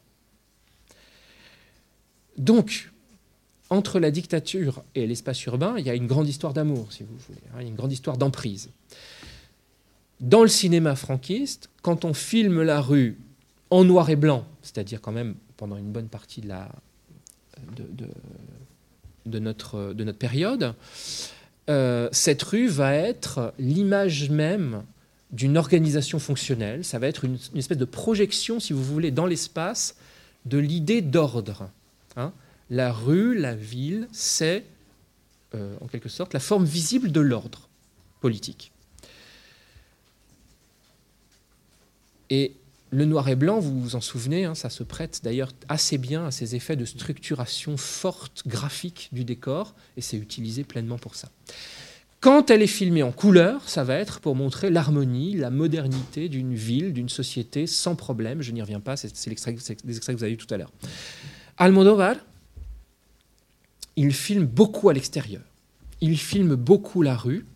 [2.38, 2.91] Donc,
[3.72, 7.16] entre la dictature et l'espace urbain, il y a une grande histoire d'amour, si vous
[7.26, 8.68] voulez, hein, une grande histoire d'emprise.
[10.20, 13.16] Dans le cinéma franquiste, quand on filme la rue
[13.70, 16.58] en noir et blanc, c'est-à-dire quand même pendant une bonne partie de,
[19.38, 20.74] notre, période,
[21.70, 24.82] euh, cette rue va être l'image même
[25.30, 29.96] d'une organisation fonctionnelle, ça va être une, espèce de projection, si vous voulez, dans l'espace
[30.44, 31.70] de l'idée d'ordre.
[32.16, 32.32] Hein.
[32.72, 34.64] La rue, la ville, c'est
[35.54, 37.68] euh, en quelque sorte la forme visible de l'ordre
[38.22, 38.72] politique.
[42.30, 42.56] Et
[42.90, 46.24] le noir et blanc, vous vous en souvenez, hein, ça se prête d'ailleurs assez bien
[46.24, 51.28] à ces effets de structuration forte, graphique du décor, et c'est utilisé pleinement pour ça.
[52.20, 56.54] Quand elle est filmée en couleur, ça va être pour montrer l'harmonie, la modernité d'une
[56.54, 58.40] ville, d'une société sans problème.
[58.40, 60.72] Je n'y reviens pas, c'est l'extrait extraits que vous avez eu tout à l'heure.
[61.58, 62.16] Almodovar,
[63.96, 65.42] il filme beaucoup à l'extérieur.
[66.00, 67.46] Il filme beaucoup la rue.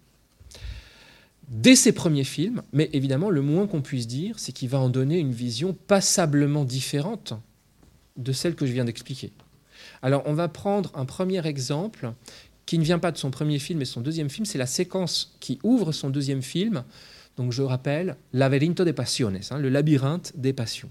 [1.49, 4.89] Dès ses premiers films, mais évidemment, le moins qu'on puisse dire, c'est qu'il va en
[4.89, 7.35] donner une vision passablement différente
[8.17, 9.33] de celle que je viens d'expliquer.
[10.03, 12.13] Alors, on va prendre un premier exemple
[12.67, 15.37] qui ne vient pas de son premier film, mais son deuxième film, c'est la séquence
[15.39, 16.83] qui ouvre son deuxième film.
[17.37, 20.91] Donc je rappelle, Laberinto de Pasiones, hein, le labyrinthe des passions.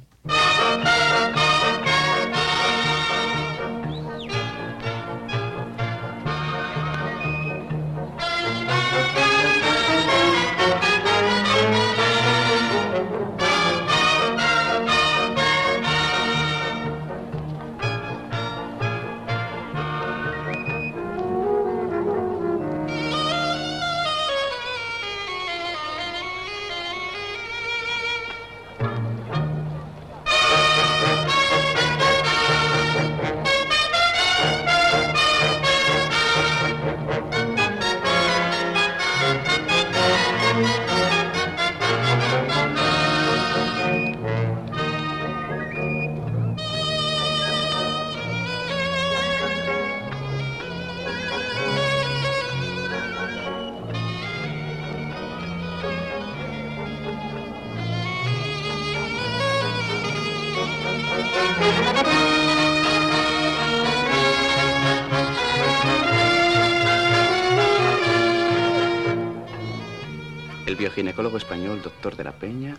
[70.85, 72.75] Bioginecólogo español, doctor de la Peña,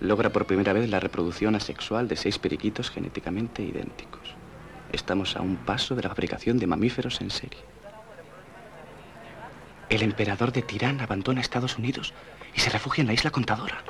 [0.00, 4.34] logra por primera vez la reproducción asexual de seis periquitos genéticamente idénticos.
[4.92, 7.60] Estamos a un paso de la fabricación de mamíferos en serie.
[9.90, 12.14] El emperador de Tirán abandona Estados Unidos
[12.54, 13.82] y se refugia en la isla contadora.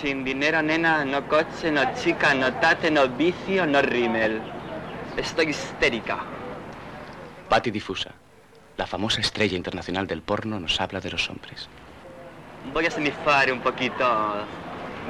[0.00, 4.40] Sin dinero, nena, no coche, no chica, no tate, no vicio, no rímel.
[5.18, 6.20] Estoy histérica.
[7.50, 8.14] Patti Difusa,
[8.76, 11.68] la famosa estrella internacional del porno, nos habla de los hombres.
[12.72, 14.46] Voy a snifar un poquito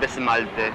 [0.01, 0.73] de esmalte.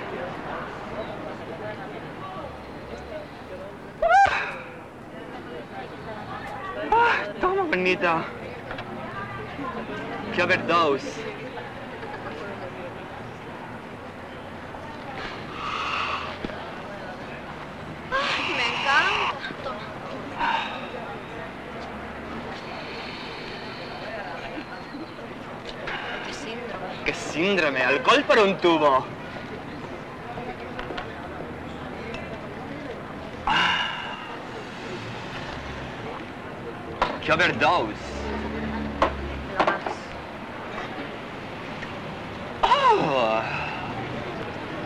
[6.92, 8.24] Ah, toma bonita.
[10.34, 11.22] Qué overdose.
[18.56, 19.36] Me encanta.
[19.64, 19.80] Toma.
[26.26, 26.99] Qué síndrome.
[27.10, 27.82] ¡Qué síndrome!
[27.82, 29.04] ¡Alcohol por un tubo!
[33.48, 33.88] Ah.
[37.26, 37.96] ¡Qué overdose!
[42.62, 43.42] ¡Oh!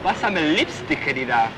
[0.02, 1.50] Pásame el lipstick, querida.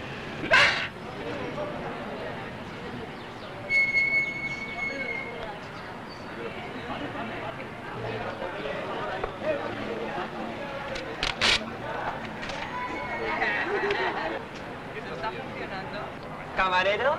[16.55, 17.17] Camarero.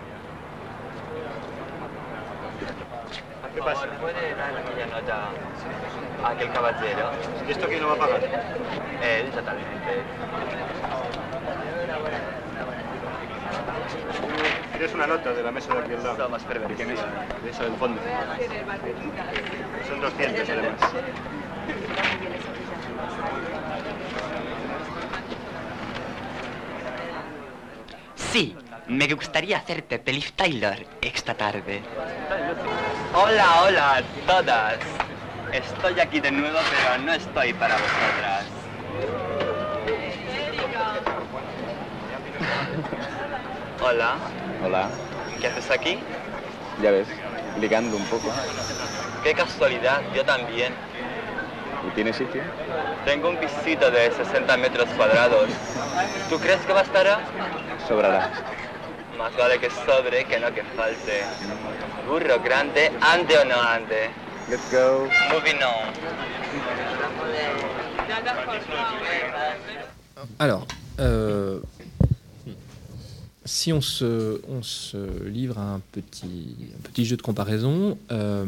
[3.55, 3.86] ¿Qué pasa?
[4.01, 5.28] ¿Puede dar aquella nota
[6.24, 7.11] a aquel caballero?
[7.47, 8.20] ¿Y esto quién lo va a pagar?
[9.03, 10.03] Él, totalmente.
[14.72, 16.24] Tienes una nota de la mesa de aquí al lado.
[16.24, 16.78] Somos perversos.
[16.78, 17.42] ¿De quién es?
[17.44, 18.01] De esa del fondo.
[19.86, 20.80] Son 200 además.
[28.16, 29.09] Sí, me
[29.47, 31.80] gustaría hacerte Peliz Taylor esta tarde.
[33.14, 34.74] Hola, hola, todas.
[35.53, 38.44] Estoy aquí de nuevo, pero no estoy para vosotras.
[43.84, 44.16] Hola,
[44.64, 44.88] Hola,
[45.40, 46.01] ¿qué haces aquí?
[46.82, 47.07] ya ves,
[47.61, 48.28] ligando un poco.
[49.22, 50.74] Qué casualidad, yo también.
[51.86, 52.42] ¿Y tienes sitio?
[53.05, 55.49] Tengo un pisito de 60 metros cuadrados.
[56.28, 57.20] ¿Tú crees que bastará?
[57.86, 58.28] Sobrará.
[59.18, 61.24] Más vale que sobre que no que falte.
[62.06, 64.10] Burro grande, ande o no ande?
[64.48, 65.08] Let's go.
[65.32, 65.92] Moving on.
[70.38, 70.66] Alors,
[71.00, 71.60] euh,
[73.44, 78.44] si on se, on se livre à un petit, un petit jeu de comparaison, euh,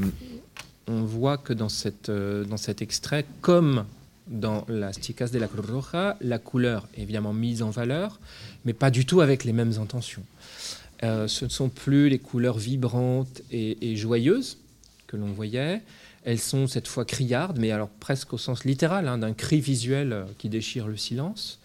[0.86, 3.84] on voit que dans, cette, euh, dans cet extrait, comme
[4.28, 8.20] dans la Sticas de la Cruz Roja, la couleur est évidemment mise en valeur,
[8.64, 10.22] mais pas du tout avec les mêmes intentions.
[11.04, 14.58] Euh, ce ne sont plus les couleurs vibrantes et, joyeuses
[15.06, 15.82] que l'on voyait.
[16.24, 20.12] Elles sont cette fois criardes, mais alors presque au sens littéral, hein, d'un cri visuel
[20.12, 21.60] euh, qui déchire le silence.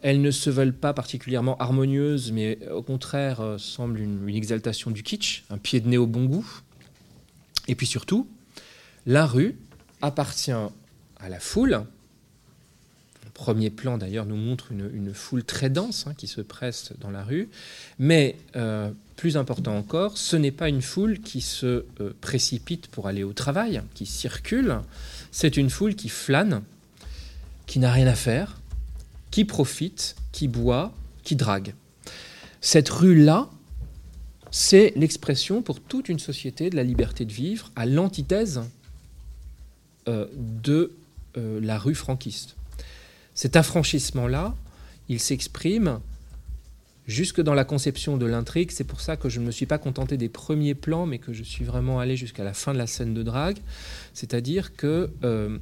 [0.00, 4.90] Elles ne se veulent pas particulièrement harmonieuses, mais au contraire euh, semblent une, une exaltation
[4.90, 6.46] du kitsch, un pied de nez au bon goût.
[7.68, 8.26] Et puis surtout,
[9.06, 9.56] la rue
[10.02, 11.84] appartient à la foule.
[13.34, 17.24] Premier plan d'ailleurs nous montre une, foule très dense hein, qui se presse dans la
[17.24, 17.48] rue.
[17.98, 23.08] Mais euh, plus important encore, ce n'est pas une foule qui se euh, précipite pour
[23.08, 24.78] aller au travail, qui circule.
[25.32, 26.62] C'est une foule qui flâne,
[27.66, 28.60] qui n'a rien à faire,
[29.32, 31.74] qui profite, qui boit, qui drague.
[32.60, 33.50] Cette rue-là,
[34.52, 38.62] c'est l'expression pour toute une société de la liberté de vivre à l'antithèse
[40.06, 40.92] euh, de
[41.36, 42.54] la rue franquiste.
[43.34, 44.54] Cet affranchissement-là,
[45.08, 46.00] il s'exprime
[47.06, 48.70] jusque dans la conception de l'intrigue.
[48.70, 51.32] C'est pour ça que je ne me suis pas contenté des premiers plans, mais que
[51.32, 53.58] je suis vraiment allé jusqu'à la fin de la scène de drague.
[54.14, 55.58] C'est-à-dire que euh,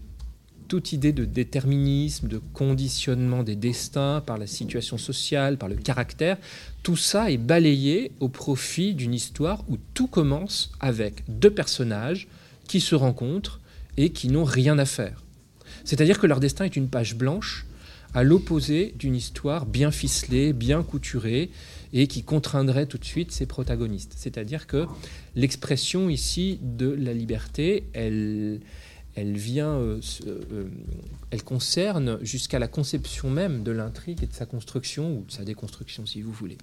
[0.69, 6.39] toute idée de déterminisme, de conditionnement des destins par la situation sociale, par le caractère,
[6.83, 12.29] tout ça est balayé au profit d'une histoire où tout commence avec deux personnages
[12.69, 13.61] qui se rencontrent
[13.97, 15.22] et qui n'ont rien à faire.
[15.85, 17.67] C'est-à-dire que leur destin est une page blanche
[18.15, 21.51] à l'opposé d'une histoire bien ficelée, bien couturée
[21.93, 24.15] et qui contraindrait tout de suite ses protagonistes.
[24.17, 24.87] C'est-à-dire que
[25.35, 28.61] l'expression ici de la liberté, elle,
[29.17, 30.65] vient, euh, euh,
[31.31, 35.45] elle concerne jusqu'à la conception même de l'intrigue et de sa construction ou de sa
[35.45, 36.59] déconstruction, si vous voulez.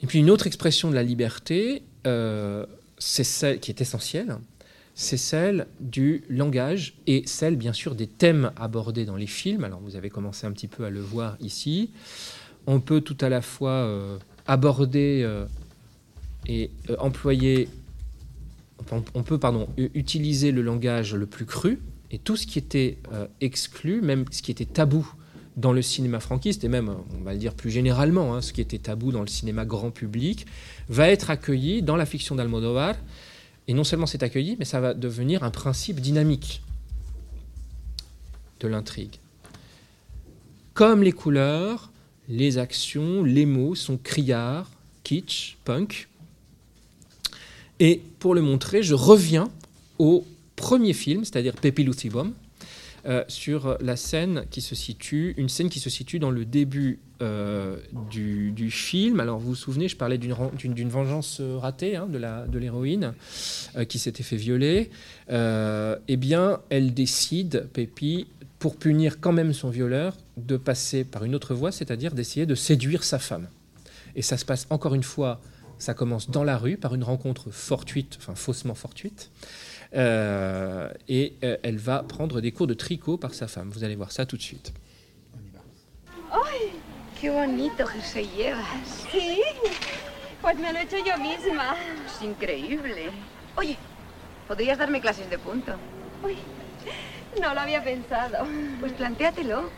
[0.00, 2.66] Et puis une autre expression de la liberté, euh,
[2.98, 4.36] c'est celle qui est essentielle,
[4.98, 9.62] c'est celle du langage et celle, bien sûr, des thèmes abordés dans les films.
[9.62, 11.90] Alors, vous avez commencé un petit peu à le voir ici.
[12.66, 14.16] On peut tout à la fois euh,
[14.46, 15.44] aborder euh,
[16.46, 17.68] et euh, employer,
[18.90, 21.78] on, peut, pardon, utiliser le langage le plus cru
[22.10, 22.96] et tout ce qui était
[23.42, 25.06] exclu, même ce qui était tabou
[25.58, 28.60] dans le cinéma franquiste, et même, on va le dire plus généralement, hein, ce qui
[28.60, 30.46] était tabou dans le cinéma grand public,
[30.88, 32.94] va être accueilli dans la fiction d'Almodovar.
[33.68, 36.62] Et non seulement c'est accueilli, mais ça va devenir un principe dynamique
[38.60, 39.16] de l'intrigue.
[40.74, 41.90] Comme les couleurs,
[42.28, 44.70] les actions, les mots sont criards,
[45.04, 46.08] kitsch, punk.
[47.80, 49.48] Et pour le montrer, je reviens
[49.98, 52.32] au premier film, c'est-à-dire Pepi Lucibom,
[53.06, 57.00] euh, sur la scène qui se situe, une scène qui se situe dans le début
[57.22, 57.78] euh,
[58.10, 59.20] du, film.
[59.20, 63.14] Alors vous vous souvenez, je parlais d'une vengeance euh, ratée hein, de de l'héroïne
[63.76, 64.90] euh, qui s'était fait violer.
[65.30, 68.26] Eh bien, elle décide, Pépi,
[68.58, 72.54] pour punir quand même son violeur, de passer par une autre voie, c'est-à-dire d'essayer de
[72.54, 73.48] séduire sa femme.
[74.14, 75.40] Et ça se passe encore une fois,
[75.78, 79.30] ça commence dans la rue par une rencontre fortuite, enfin faussement fortuite.
[79.94, 83.70] Euh, et euh, elle va prendre des cours de tricot par sa femme.
[83.70, 84.72] Vous allez voir ça tout de suite.
[86.32, 86.72] ¡Ay!
[87.20, 89.06] ¡Qué bonito jersey llevas!
[89.10, 89.42] Sí,
[90.42, 91.76] pues me lo he hecho yo misma.
[92.06, 93.10] Es increíble.
[93.56, 93.76] Oye,
[94.48, 95.76] podrías darme clases de punto?
[96.22, 96.36] Uy,
[97.40, 98.46] no lo había pensado.
[98.80, 99.70] Pues plantéatelo.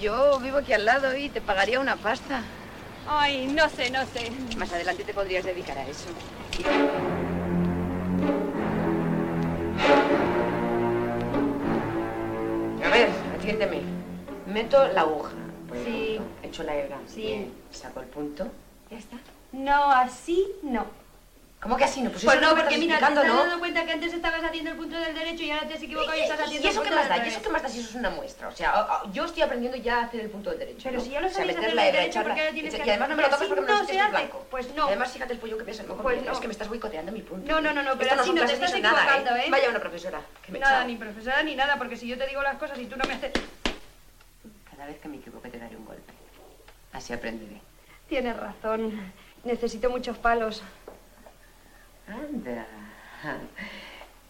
[0.00, 2.42] Yo vivo aquí al lado y te pagaría una pasta.
[3.08, 4.30] Ay, no sé, no sé.
[4.56, 6.10] Más adelante te podrías dedicar a eso.
[12.84, 13.82] A ver, atiéndeme.
[14.46, 15.32] Meto la aguja.
[15.84, 16.18] Sí.
[16.42, 16.98] Echo la hebra.
[17.06, 17.22] Sí.
[17.22, 17.52] Bien.
[17.70, 18.48] Saco el punto.
[18.90, 19.16] Ya está.
[19.52, 20.86] No, así no.
[21.60, 22.10] ¿Cómo que así no?
[22.10, 23.36] Pues, Pues eso no, que me porque mira, te estás ¿no?
[23.36, 26.16] dando cuenta que antes estabas haciendo el punto del derecho y ahora te has equivocado
[26.16, 27.16] y, estás haciendo ¿Y eso el qué más da?
[27.18, 28.48] ¿Y eso qué más da si eso es una muestra?
[28.48, 30.84] O sea, yo estoy aprendiendo ya a hacer el punto del derecho.
[30.84, 31.04] Pero ¿no?
[31.04, 32.28] si ya lo O sea, hacer el derecho, echarla.
[32.28, 33.84] ¿por qué ahora tienes y que además no me lo toques porque no no lo
[33.86, 34.10] se hace.
[34.10, 34.46] blanco.
[34.50, 34.84] Pues no.
[34.84, 35.84] Y además, fíjate el pollo que piensa.
[35.84, 36.40] Pues Es no.
[36.40, 37.52] que me estás boicoteando mi punto.
[37.52, 39.46] No, no, no, no, pero Esto no así son no, te estás nada, equivocando, ¿eh?
[39.50, 40.20] Vaya una profesora.
[40.46, 42.86] Que me Nada, ni profesora ni nada, porque si yo te digo las cosas y
[42.86, 43.32] tú no me haces...
[44.70, 46.10] Cada vez que me equivoque te daré un golpe.
[46.94, 47.60] Así aprenderé.
[48.08, 49.12] Tienes razón.
[49.44, 50.62] Necesito muchos palos.
[52.10, 52.66] Anda.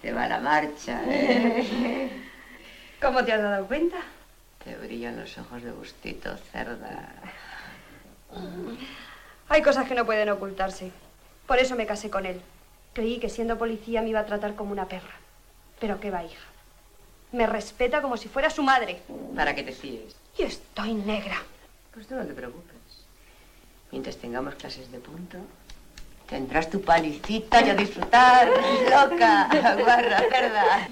[0.02, 2.10] Te va la marcha, ¿eh?
[3.00, 3.96] ¿Cómo te has dado cuenta?
[4.64, 7.08] Te brillan los ojos de gustito, cerda.
[9.48, 10.92] Hay cosas que no pueden ocultarse.
[11.46, 12.40] Por eso me casé con él.
[12.92, 15.14] Creí que siendo policía me iba a tratar como una perra.
[15.80, 16.46] Pero qué va, hija.
[17.32, 19.00] Me respeta como si fuera su madre.
[19.34, 20.14] Para que te fíes.
[20.36, 21.42] Y estoy negra.
[21.94, 22.76] Pues tú no te preocupes.
[23.90, 25.38] Mientras tengamos clases de punto,
[26.30, 28.48] tendrás tu palicita y a disfrutar.
[28.48, 30.88] Loca, guarra, cerda.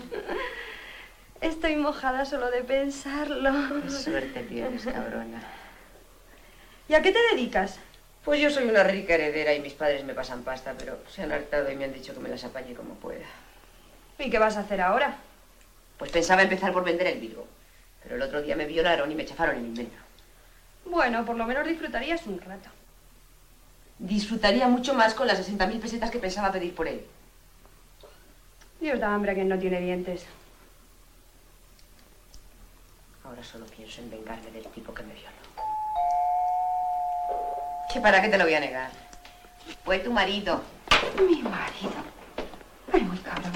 [1.41, 3.53] Estoy mojada solo de pensarlo.
[3.84, 5.41] Qué suerte tienes, cabrona.
[6.89, 7.78] ¿Y a qué te dedicas?
[8.24, 11.30] Pues yo soy una rica heredera y mis padres me pasan pasta, pero se han
[11.30, 13.24] hartado y me han dicho que me las apañe como pueda.
[14.18, 15.16] ¿Y qué vas a hacer ahora?
[15.97, 17.47] Pues pensaba empezar por vender el Virgo,
[18.03, 19.97] pero el otro día me violaron y me chafaron el invento.
[20.84, 22.70] Bueno, por lo menos disfrutarías un rato.
[23.99, 27.05] Disfrutaría mucho más con las 60.000 pesetas que pensaba pedir por él.
[28.80, 30.24] Dios da hambre a quien no tiene dientes.
[33.24, 35.28] Ahora solo pienso en vengarme del tipo que me violó.
[37.92, 38.90] ¿Que para qué te lo voy a negar?
[39.84, 40.62] Fue tu marido.
[41.18, 41.92] Mi marido.
[42.92, 43.53] Ay, muy cabrón.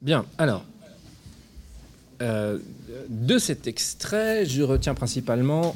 [0.00, 0.62] Bien, alors,
[2.20, 2.58] euh,
[3.08, 5.74] de cet extrait, je retiens principalement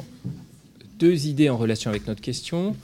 [0.98, 2.76] deux idées en relation avec notre question.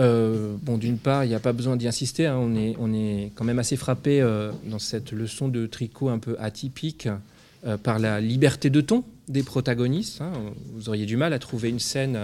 [0.00, 2.92] Euh, bon, d'une part, il n'y a pas besoin d'y insister, hein, on, est, on
[2.94, 7.08] est quand même assez frappé euh, dans cette leçon de tricot un peu atypique
[7.66, 10.20] euh, par la liberté de ton des protagonistes.
[10.20, 10.32] hein.
[10.74, 12.18] Vous auriez du mal à trouver une scène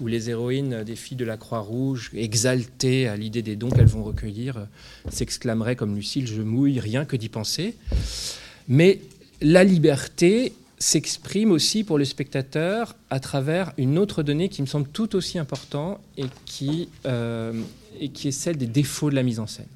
[0.00, 4.02] où les héroïnes des filles de la Croix-Rouge, exaltées à l'idée des dons qu'elles vont
[4.02, 4.66] recueillir,
[5.10, 7.76] s'exclameraient comme Lucille, je mouille rien que d'y penser.
[8.68, 9.00] Mais
[9.42, 14.88] la liberté s'exprime aussi pour le spectateur à travers une autre donnée qui me semble
[14.88, 17.52] tout aussi importante et qui, euh,
[18.00, 19.68] et qui est celle des défauts de la mise en scène.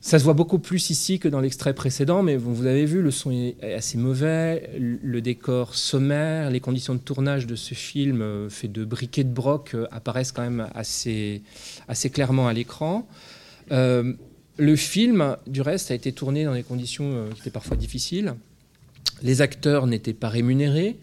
[0.00, 3.10] Ça se voit beaucoup plus ici que dans l'extrait précédent, mais vous avez vu, le
[3.10, 8.48] son est assez mauvais, le décor sommaire, les conditions de tournage de ce film euh,
[8.48, 11.42] fait de briquets de broc euh, apparaissent quand même assez,
[11.88, 13.06] assez clairement à l'écran.
[14.56, 18.34] Le film, du reste, a été tourné dans des conditions qui étaient parfois difficiles.
[19.22, 20.96] Les acteurs n'étaient pas rémunérés.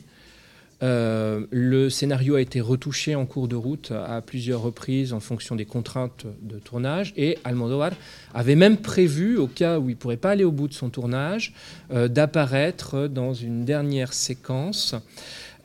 [0.84, 5.56] Euh, le scénario a été retouché en cours de route à plusieurs reprises en fonction
[5.56, 7.94] des contraintes de tournage et Almodovar
[8.36, 10.90] avait même prévu, au cas où il ne pourrait pas aller au bout de son
[10.90, 11.54] tournage,
[11.92, 14.94] euh, d'apparaître dans une dernière séquence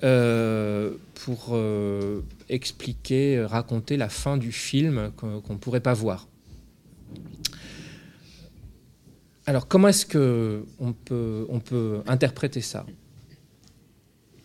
[0.03, 1.59] euh, pour
[2.49, 6.27] expliquer, raconter la fin du film qu'on ne pourrait pas voir.
[9.47, 12.87] Alors comment est-ce peut, on peut interpréter ça?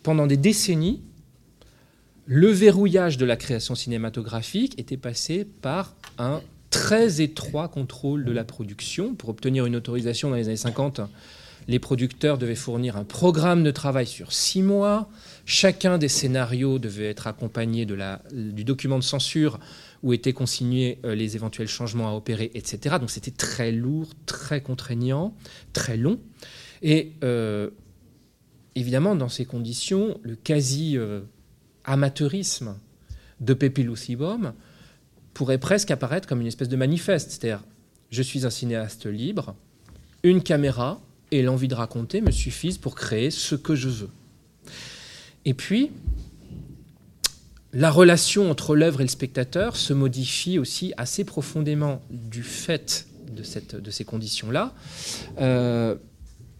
[0.03, 1.01] Pendant des décennies,
[2.25, 8.43] le verrouillage de la création cinématographique était passé par un très étroit contrôle de la
[8.43, 9.15] production.
[9.15, 11.01] Pour obtenir une autorisation dans les années 50,
[11.67, 15.09] les producteurs devaient fournir un programme de travail sur six mois.
[15.49, 19.61] Chacun des scénarios devait être accompagné du document de censure
[20.03, 22.97] où étaient consignés euh, les éventuels changements à opérer, etc.
[22.99, 25.33] Donc c'était très lourd, très contraignant,
[25.71, 26.19] très long.
[26.81, 27.69] Et euh,
[28.75, 32.75] évidemment, dans ces conditions, le quasi-amateurisme
[33.39, 34.51] de Pepe Lucibom
[35.33, 37.31] pourrait presque apparaître comme une espèce de manifeste.
[37.31, 37.63] C'est-à-dire,
[38.11, 39.55] je suis un cinéaste libre,
[40.23, 40.99] une caméra
[41.31, 44.09] et l'envie de raconter me suffisent pour créer ce que je veux.
[45.47, 45.91] Et puis,
[47.71, 53.91] la relation entre l'œuvre et le spectateur se modifie aussi assez profondément du fait de,
[53.91, 54.73] ces conditions-là.
[55.39, 55.95] Euh,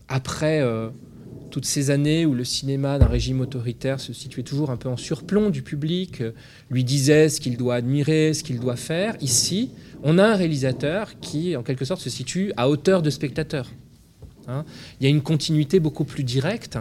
[0.08, 0.90] après euh,
[1.52, 4.96] toutes ces années où le cinéma d'un régime autoritaire se situait toujours un peu en
[4.96, 6.32] surplomb du public, euh,
[6.70, 9.72] lui disait ce qu'il doit admirer, ce qu'il doit faire, ici,
[10.02, 13.70] on a un réalisateur qui, en quelque sorte, se situe à hauteur de spectateur.
[14.48, 14.64] Hein.
[15.00, 16.78] Il y a une continuité beaucoup plus directe,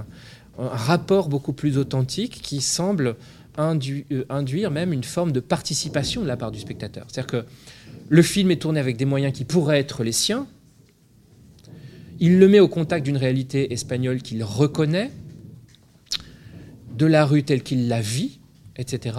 [0.59, 3.17] un rapport beaucoup plus authentique qui semble
[3.59, 7.07] euh, induire même une forme de participation de la part du spectateur.
[7.09, 7.47] C'est-à-dire que
[8.09, 10.47] le film est tourné avec des moyens qui pourraient être les siens,
[12.21, 15.11] il le met au contact d'une réalité espagnole qu'il reconnaît,
[16.97, 18.41] de la rue telle qu'il la vit,
[18.77, 19.19] etc.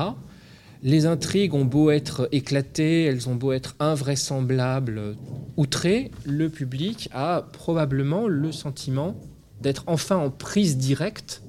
[0.84, 5.16] Les intrigues ont beau être éclatées, elles ont beau être invraisemblables,
[5.58, 9.16] outrées, le public a probablement le sentiment
[9.62, 11.42] d'être enfin en prise directe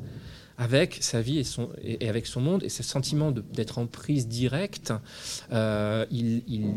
[0.59, 1.43] avec sa vie
[1.83, 2.65] et, avec son monde.
[2.65, 4.93] Et ce sentiment d'être en prise directe,
[5.53, 6.75] euh, il,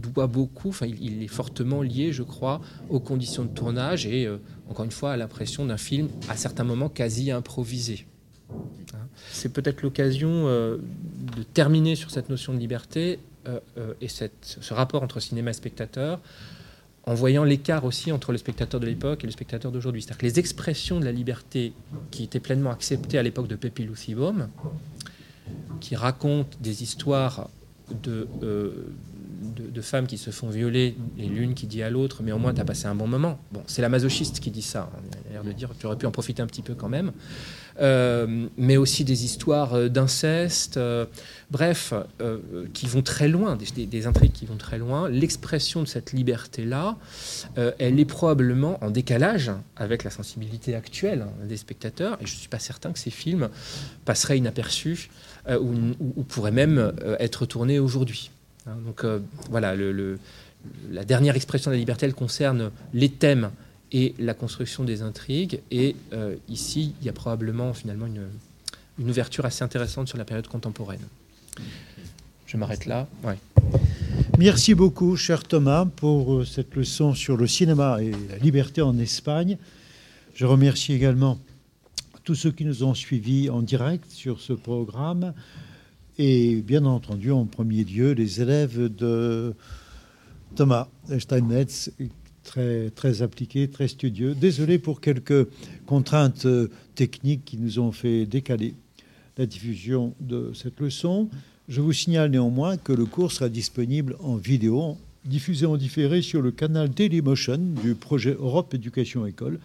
[0.00, 4.38] doit beaucoup, enfin, il, est fortement lié, je crois, aux conditions de tournage et, euh,
[4.70, 8.06] encore une fois, à l'impression d'un film, à certains moments, quasi improvisé.
[8.50, 9.06] Hein.
[9.30, 10.78] C'est peut-être l'occasion euh,
[11.36, 13.20] de terminer sur cette notion de liberté
[14.00, 16.18] et ce rapport entre cinéma et spectateur
[17.06, 20.02] en voyant l'écart aussi entre le spectateur de l'époque et le spectateur d'aujourd'hui.
[20.02, 21.72] C'est-à-dire que les expressions de la liberté
[22.10, 24.48] qui étaient pleinement acceptées à l'époque de Pepe Lucibom,
[25.80, 27.50] qui racontent des histoires
[28.02, 28.86] de, euh,
[29.44, 32.54] de, femmes qui se font violer, et l'une qui dit à l'autre, mais au moins
[32.54, 33.38] tu as passé un bon moment.
[33.52, 34.90] Bon, c'est la masochiste qui dit ça.
[34.94, 35.00] Hein.
[35.32, 37.12] L'air de dire, tu aurais pu en profiter un petit peu quand même.
[37.80, 41.06] Euh, mais aussi des histoires euh, d'inceste, euh,
[41.50, 41.92] bref,
[42.72, 45.08] qui vont très loin, des, intrigues qui vont très loin.
[45.08, 46.96] L'expression de cette liberté-là,
[47.78, 52.48] elle est probablement en décalage avec la sensibilité actuelle des spectateurs, et je ne suis
[52.48, 53.48] pas certain que ces films
[54.04, 55.10] passeraient inaperçus
[55.48, 58.30] ou, pourraient même être tournés aujourd'hui.
[58.66, 59.04] Hein, donc
[59.50, 60.18] voilà, le,
[60.90, 63.50] la dernière expression de la liberté, elle concerne les thèmes
[63.92, 65.60] et la construction des intrigues.
[65.70, 68.26] Et euh, ici, il y a probablement finalement une,
[68.98, 71.00] une, ouverture assez intéressante sur la période contemporaine.
[72.46, 73.08] Je m'arrête là.
[74.38, 78.98] Merci beaucoup, cher Thomas, pour euh, cette leçon sur le cinéma et la liberté en
[78.98, 79.58] Espagne.
[80.34, 81.38] Je remercie également
[82.24, 85.34] tous ceux qui nous ont suivis en direct sur ce programme
[86.18, 89.54] et bien entendu, en premier lieu, les élèves de
[90.54, 90.88] Thomas
[91.18, 91.90] Steinmetz
[92.44, 94.34] très, très appliqué, très studieux.
[94.34, 95.48] Désolé pour quelques
[95.86, 96.46] contraintes
[96.94, 98.74] techniques qui nous ont fait décaler
[99.36, 101.28] la diffusion de cette leçon.
[101.68, 106.42] Je vous signale néanmoins que le cours sera disponible en vidéo, diffusé en différé sur
[106.42, 109.58] le canal Dailymotion du projet Europe Éducation École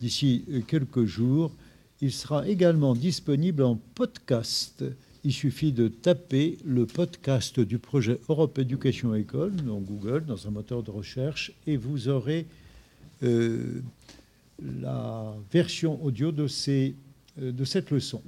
[0.00, 1.52] d'ici quelques jours.
[2.00, 4.84] Il sera également disponible en podcast
[5.28, 10.50] il suffit de taper le podcast du projet Europe Éducation École dans Google, dans un
[10.50, 12.46] moteur de recherche, et vous aurez
[13.22, 13.82] euh,
[14.80, 16.92] la version audio de, euh,
[17.36, 18.22] de cette leçon.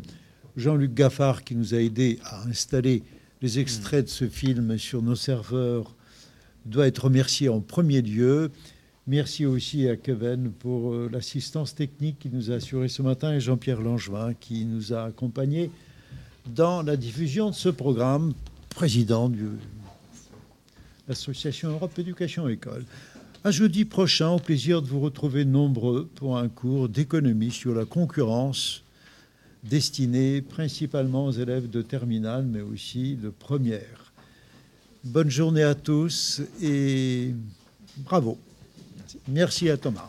[0.58, 3.02] Jean-Luc Gaffard, qui nous a aidé à installer
[3.40, 5.96] les extraits de ce film sur nos serveurs,
[6.66, 8.50] doit être remercié en premier lieu.
[9.06, 13.40] Merci aussi à Kevin pour euh, l'assistance technique qui nous a assuré ce matin et
[13.40, 15.70] Jean-Pierre Langevin qui nous a accompagnés
[16.54, 18.32] dans la diffusion de ce programme,
[18.70, 19.50] président de
[21.08, 22.84] l'Association Europe Éducation École.
[23.44, 27.84] À jeudi prochain, au plaisir de vous retrouver nombreux pour un cours d'économie sur la
[27.84, 28.82] concurrence
[29.64, 34.12] destiné principalement aux élèves de terminale, mais aussi de première.
[35.04, 37.34] Bonne journée à tous et
[37.98, 38.38] bravo.
[39.28, 40.08] Merci à Thomas.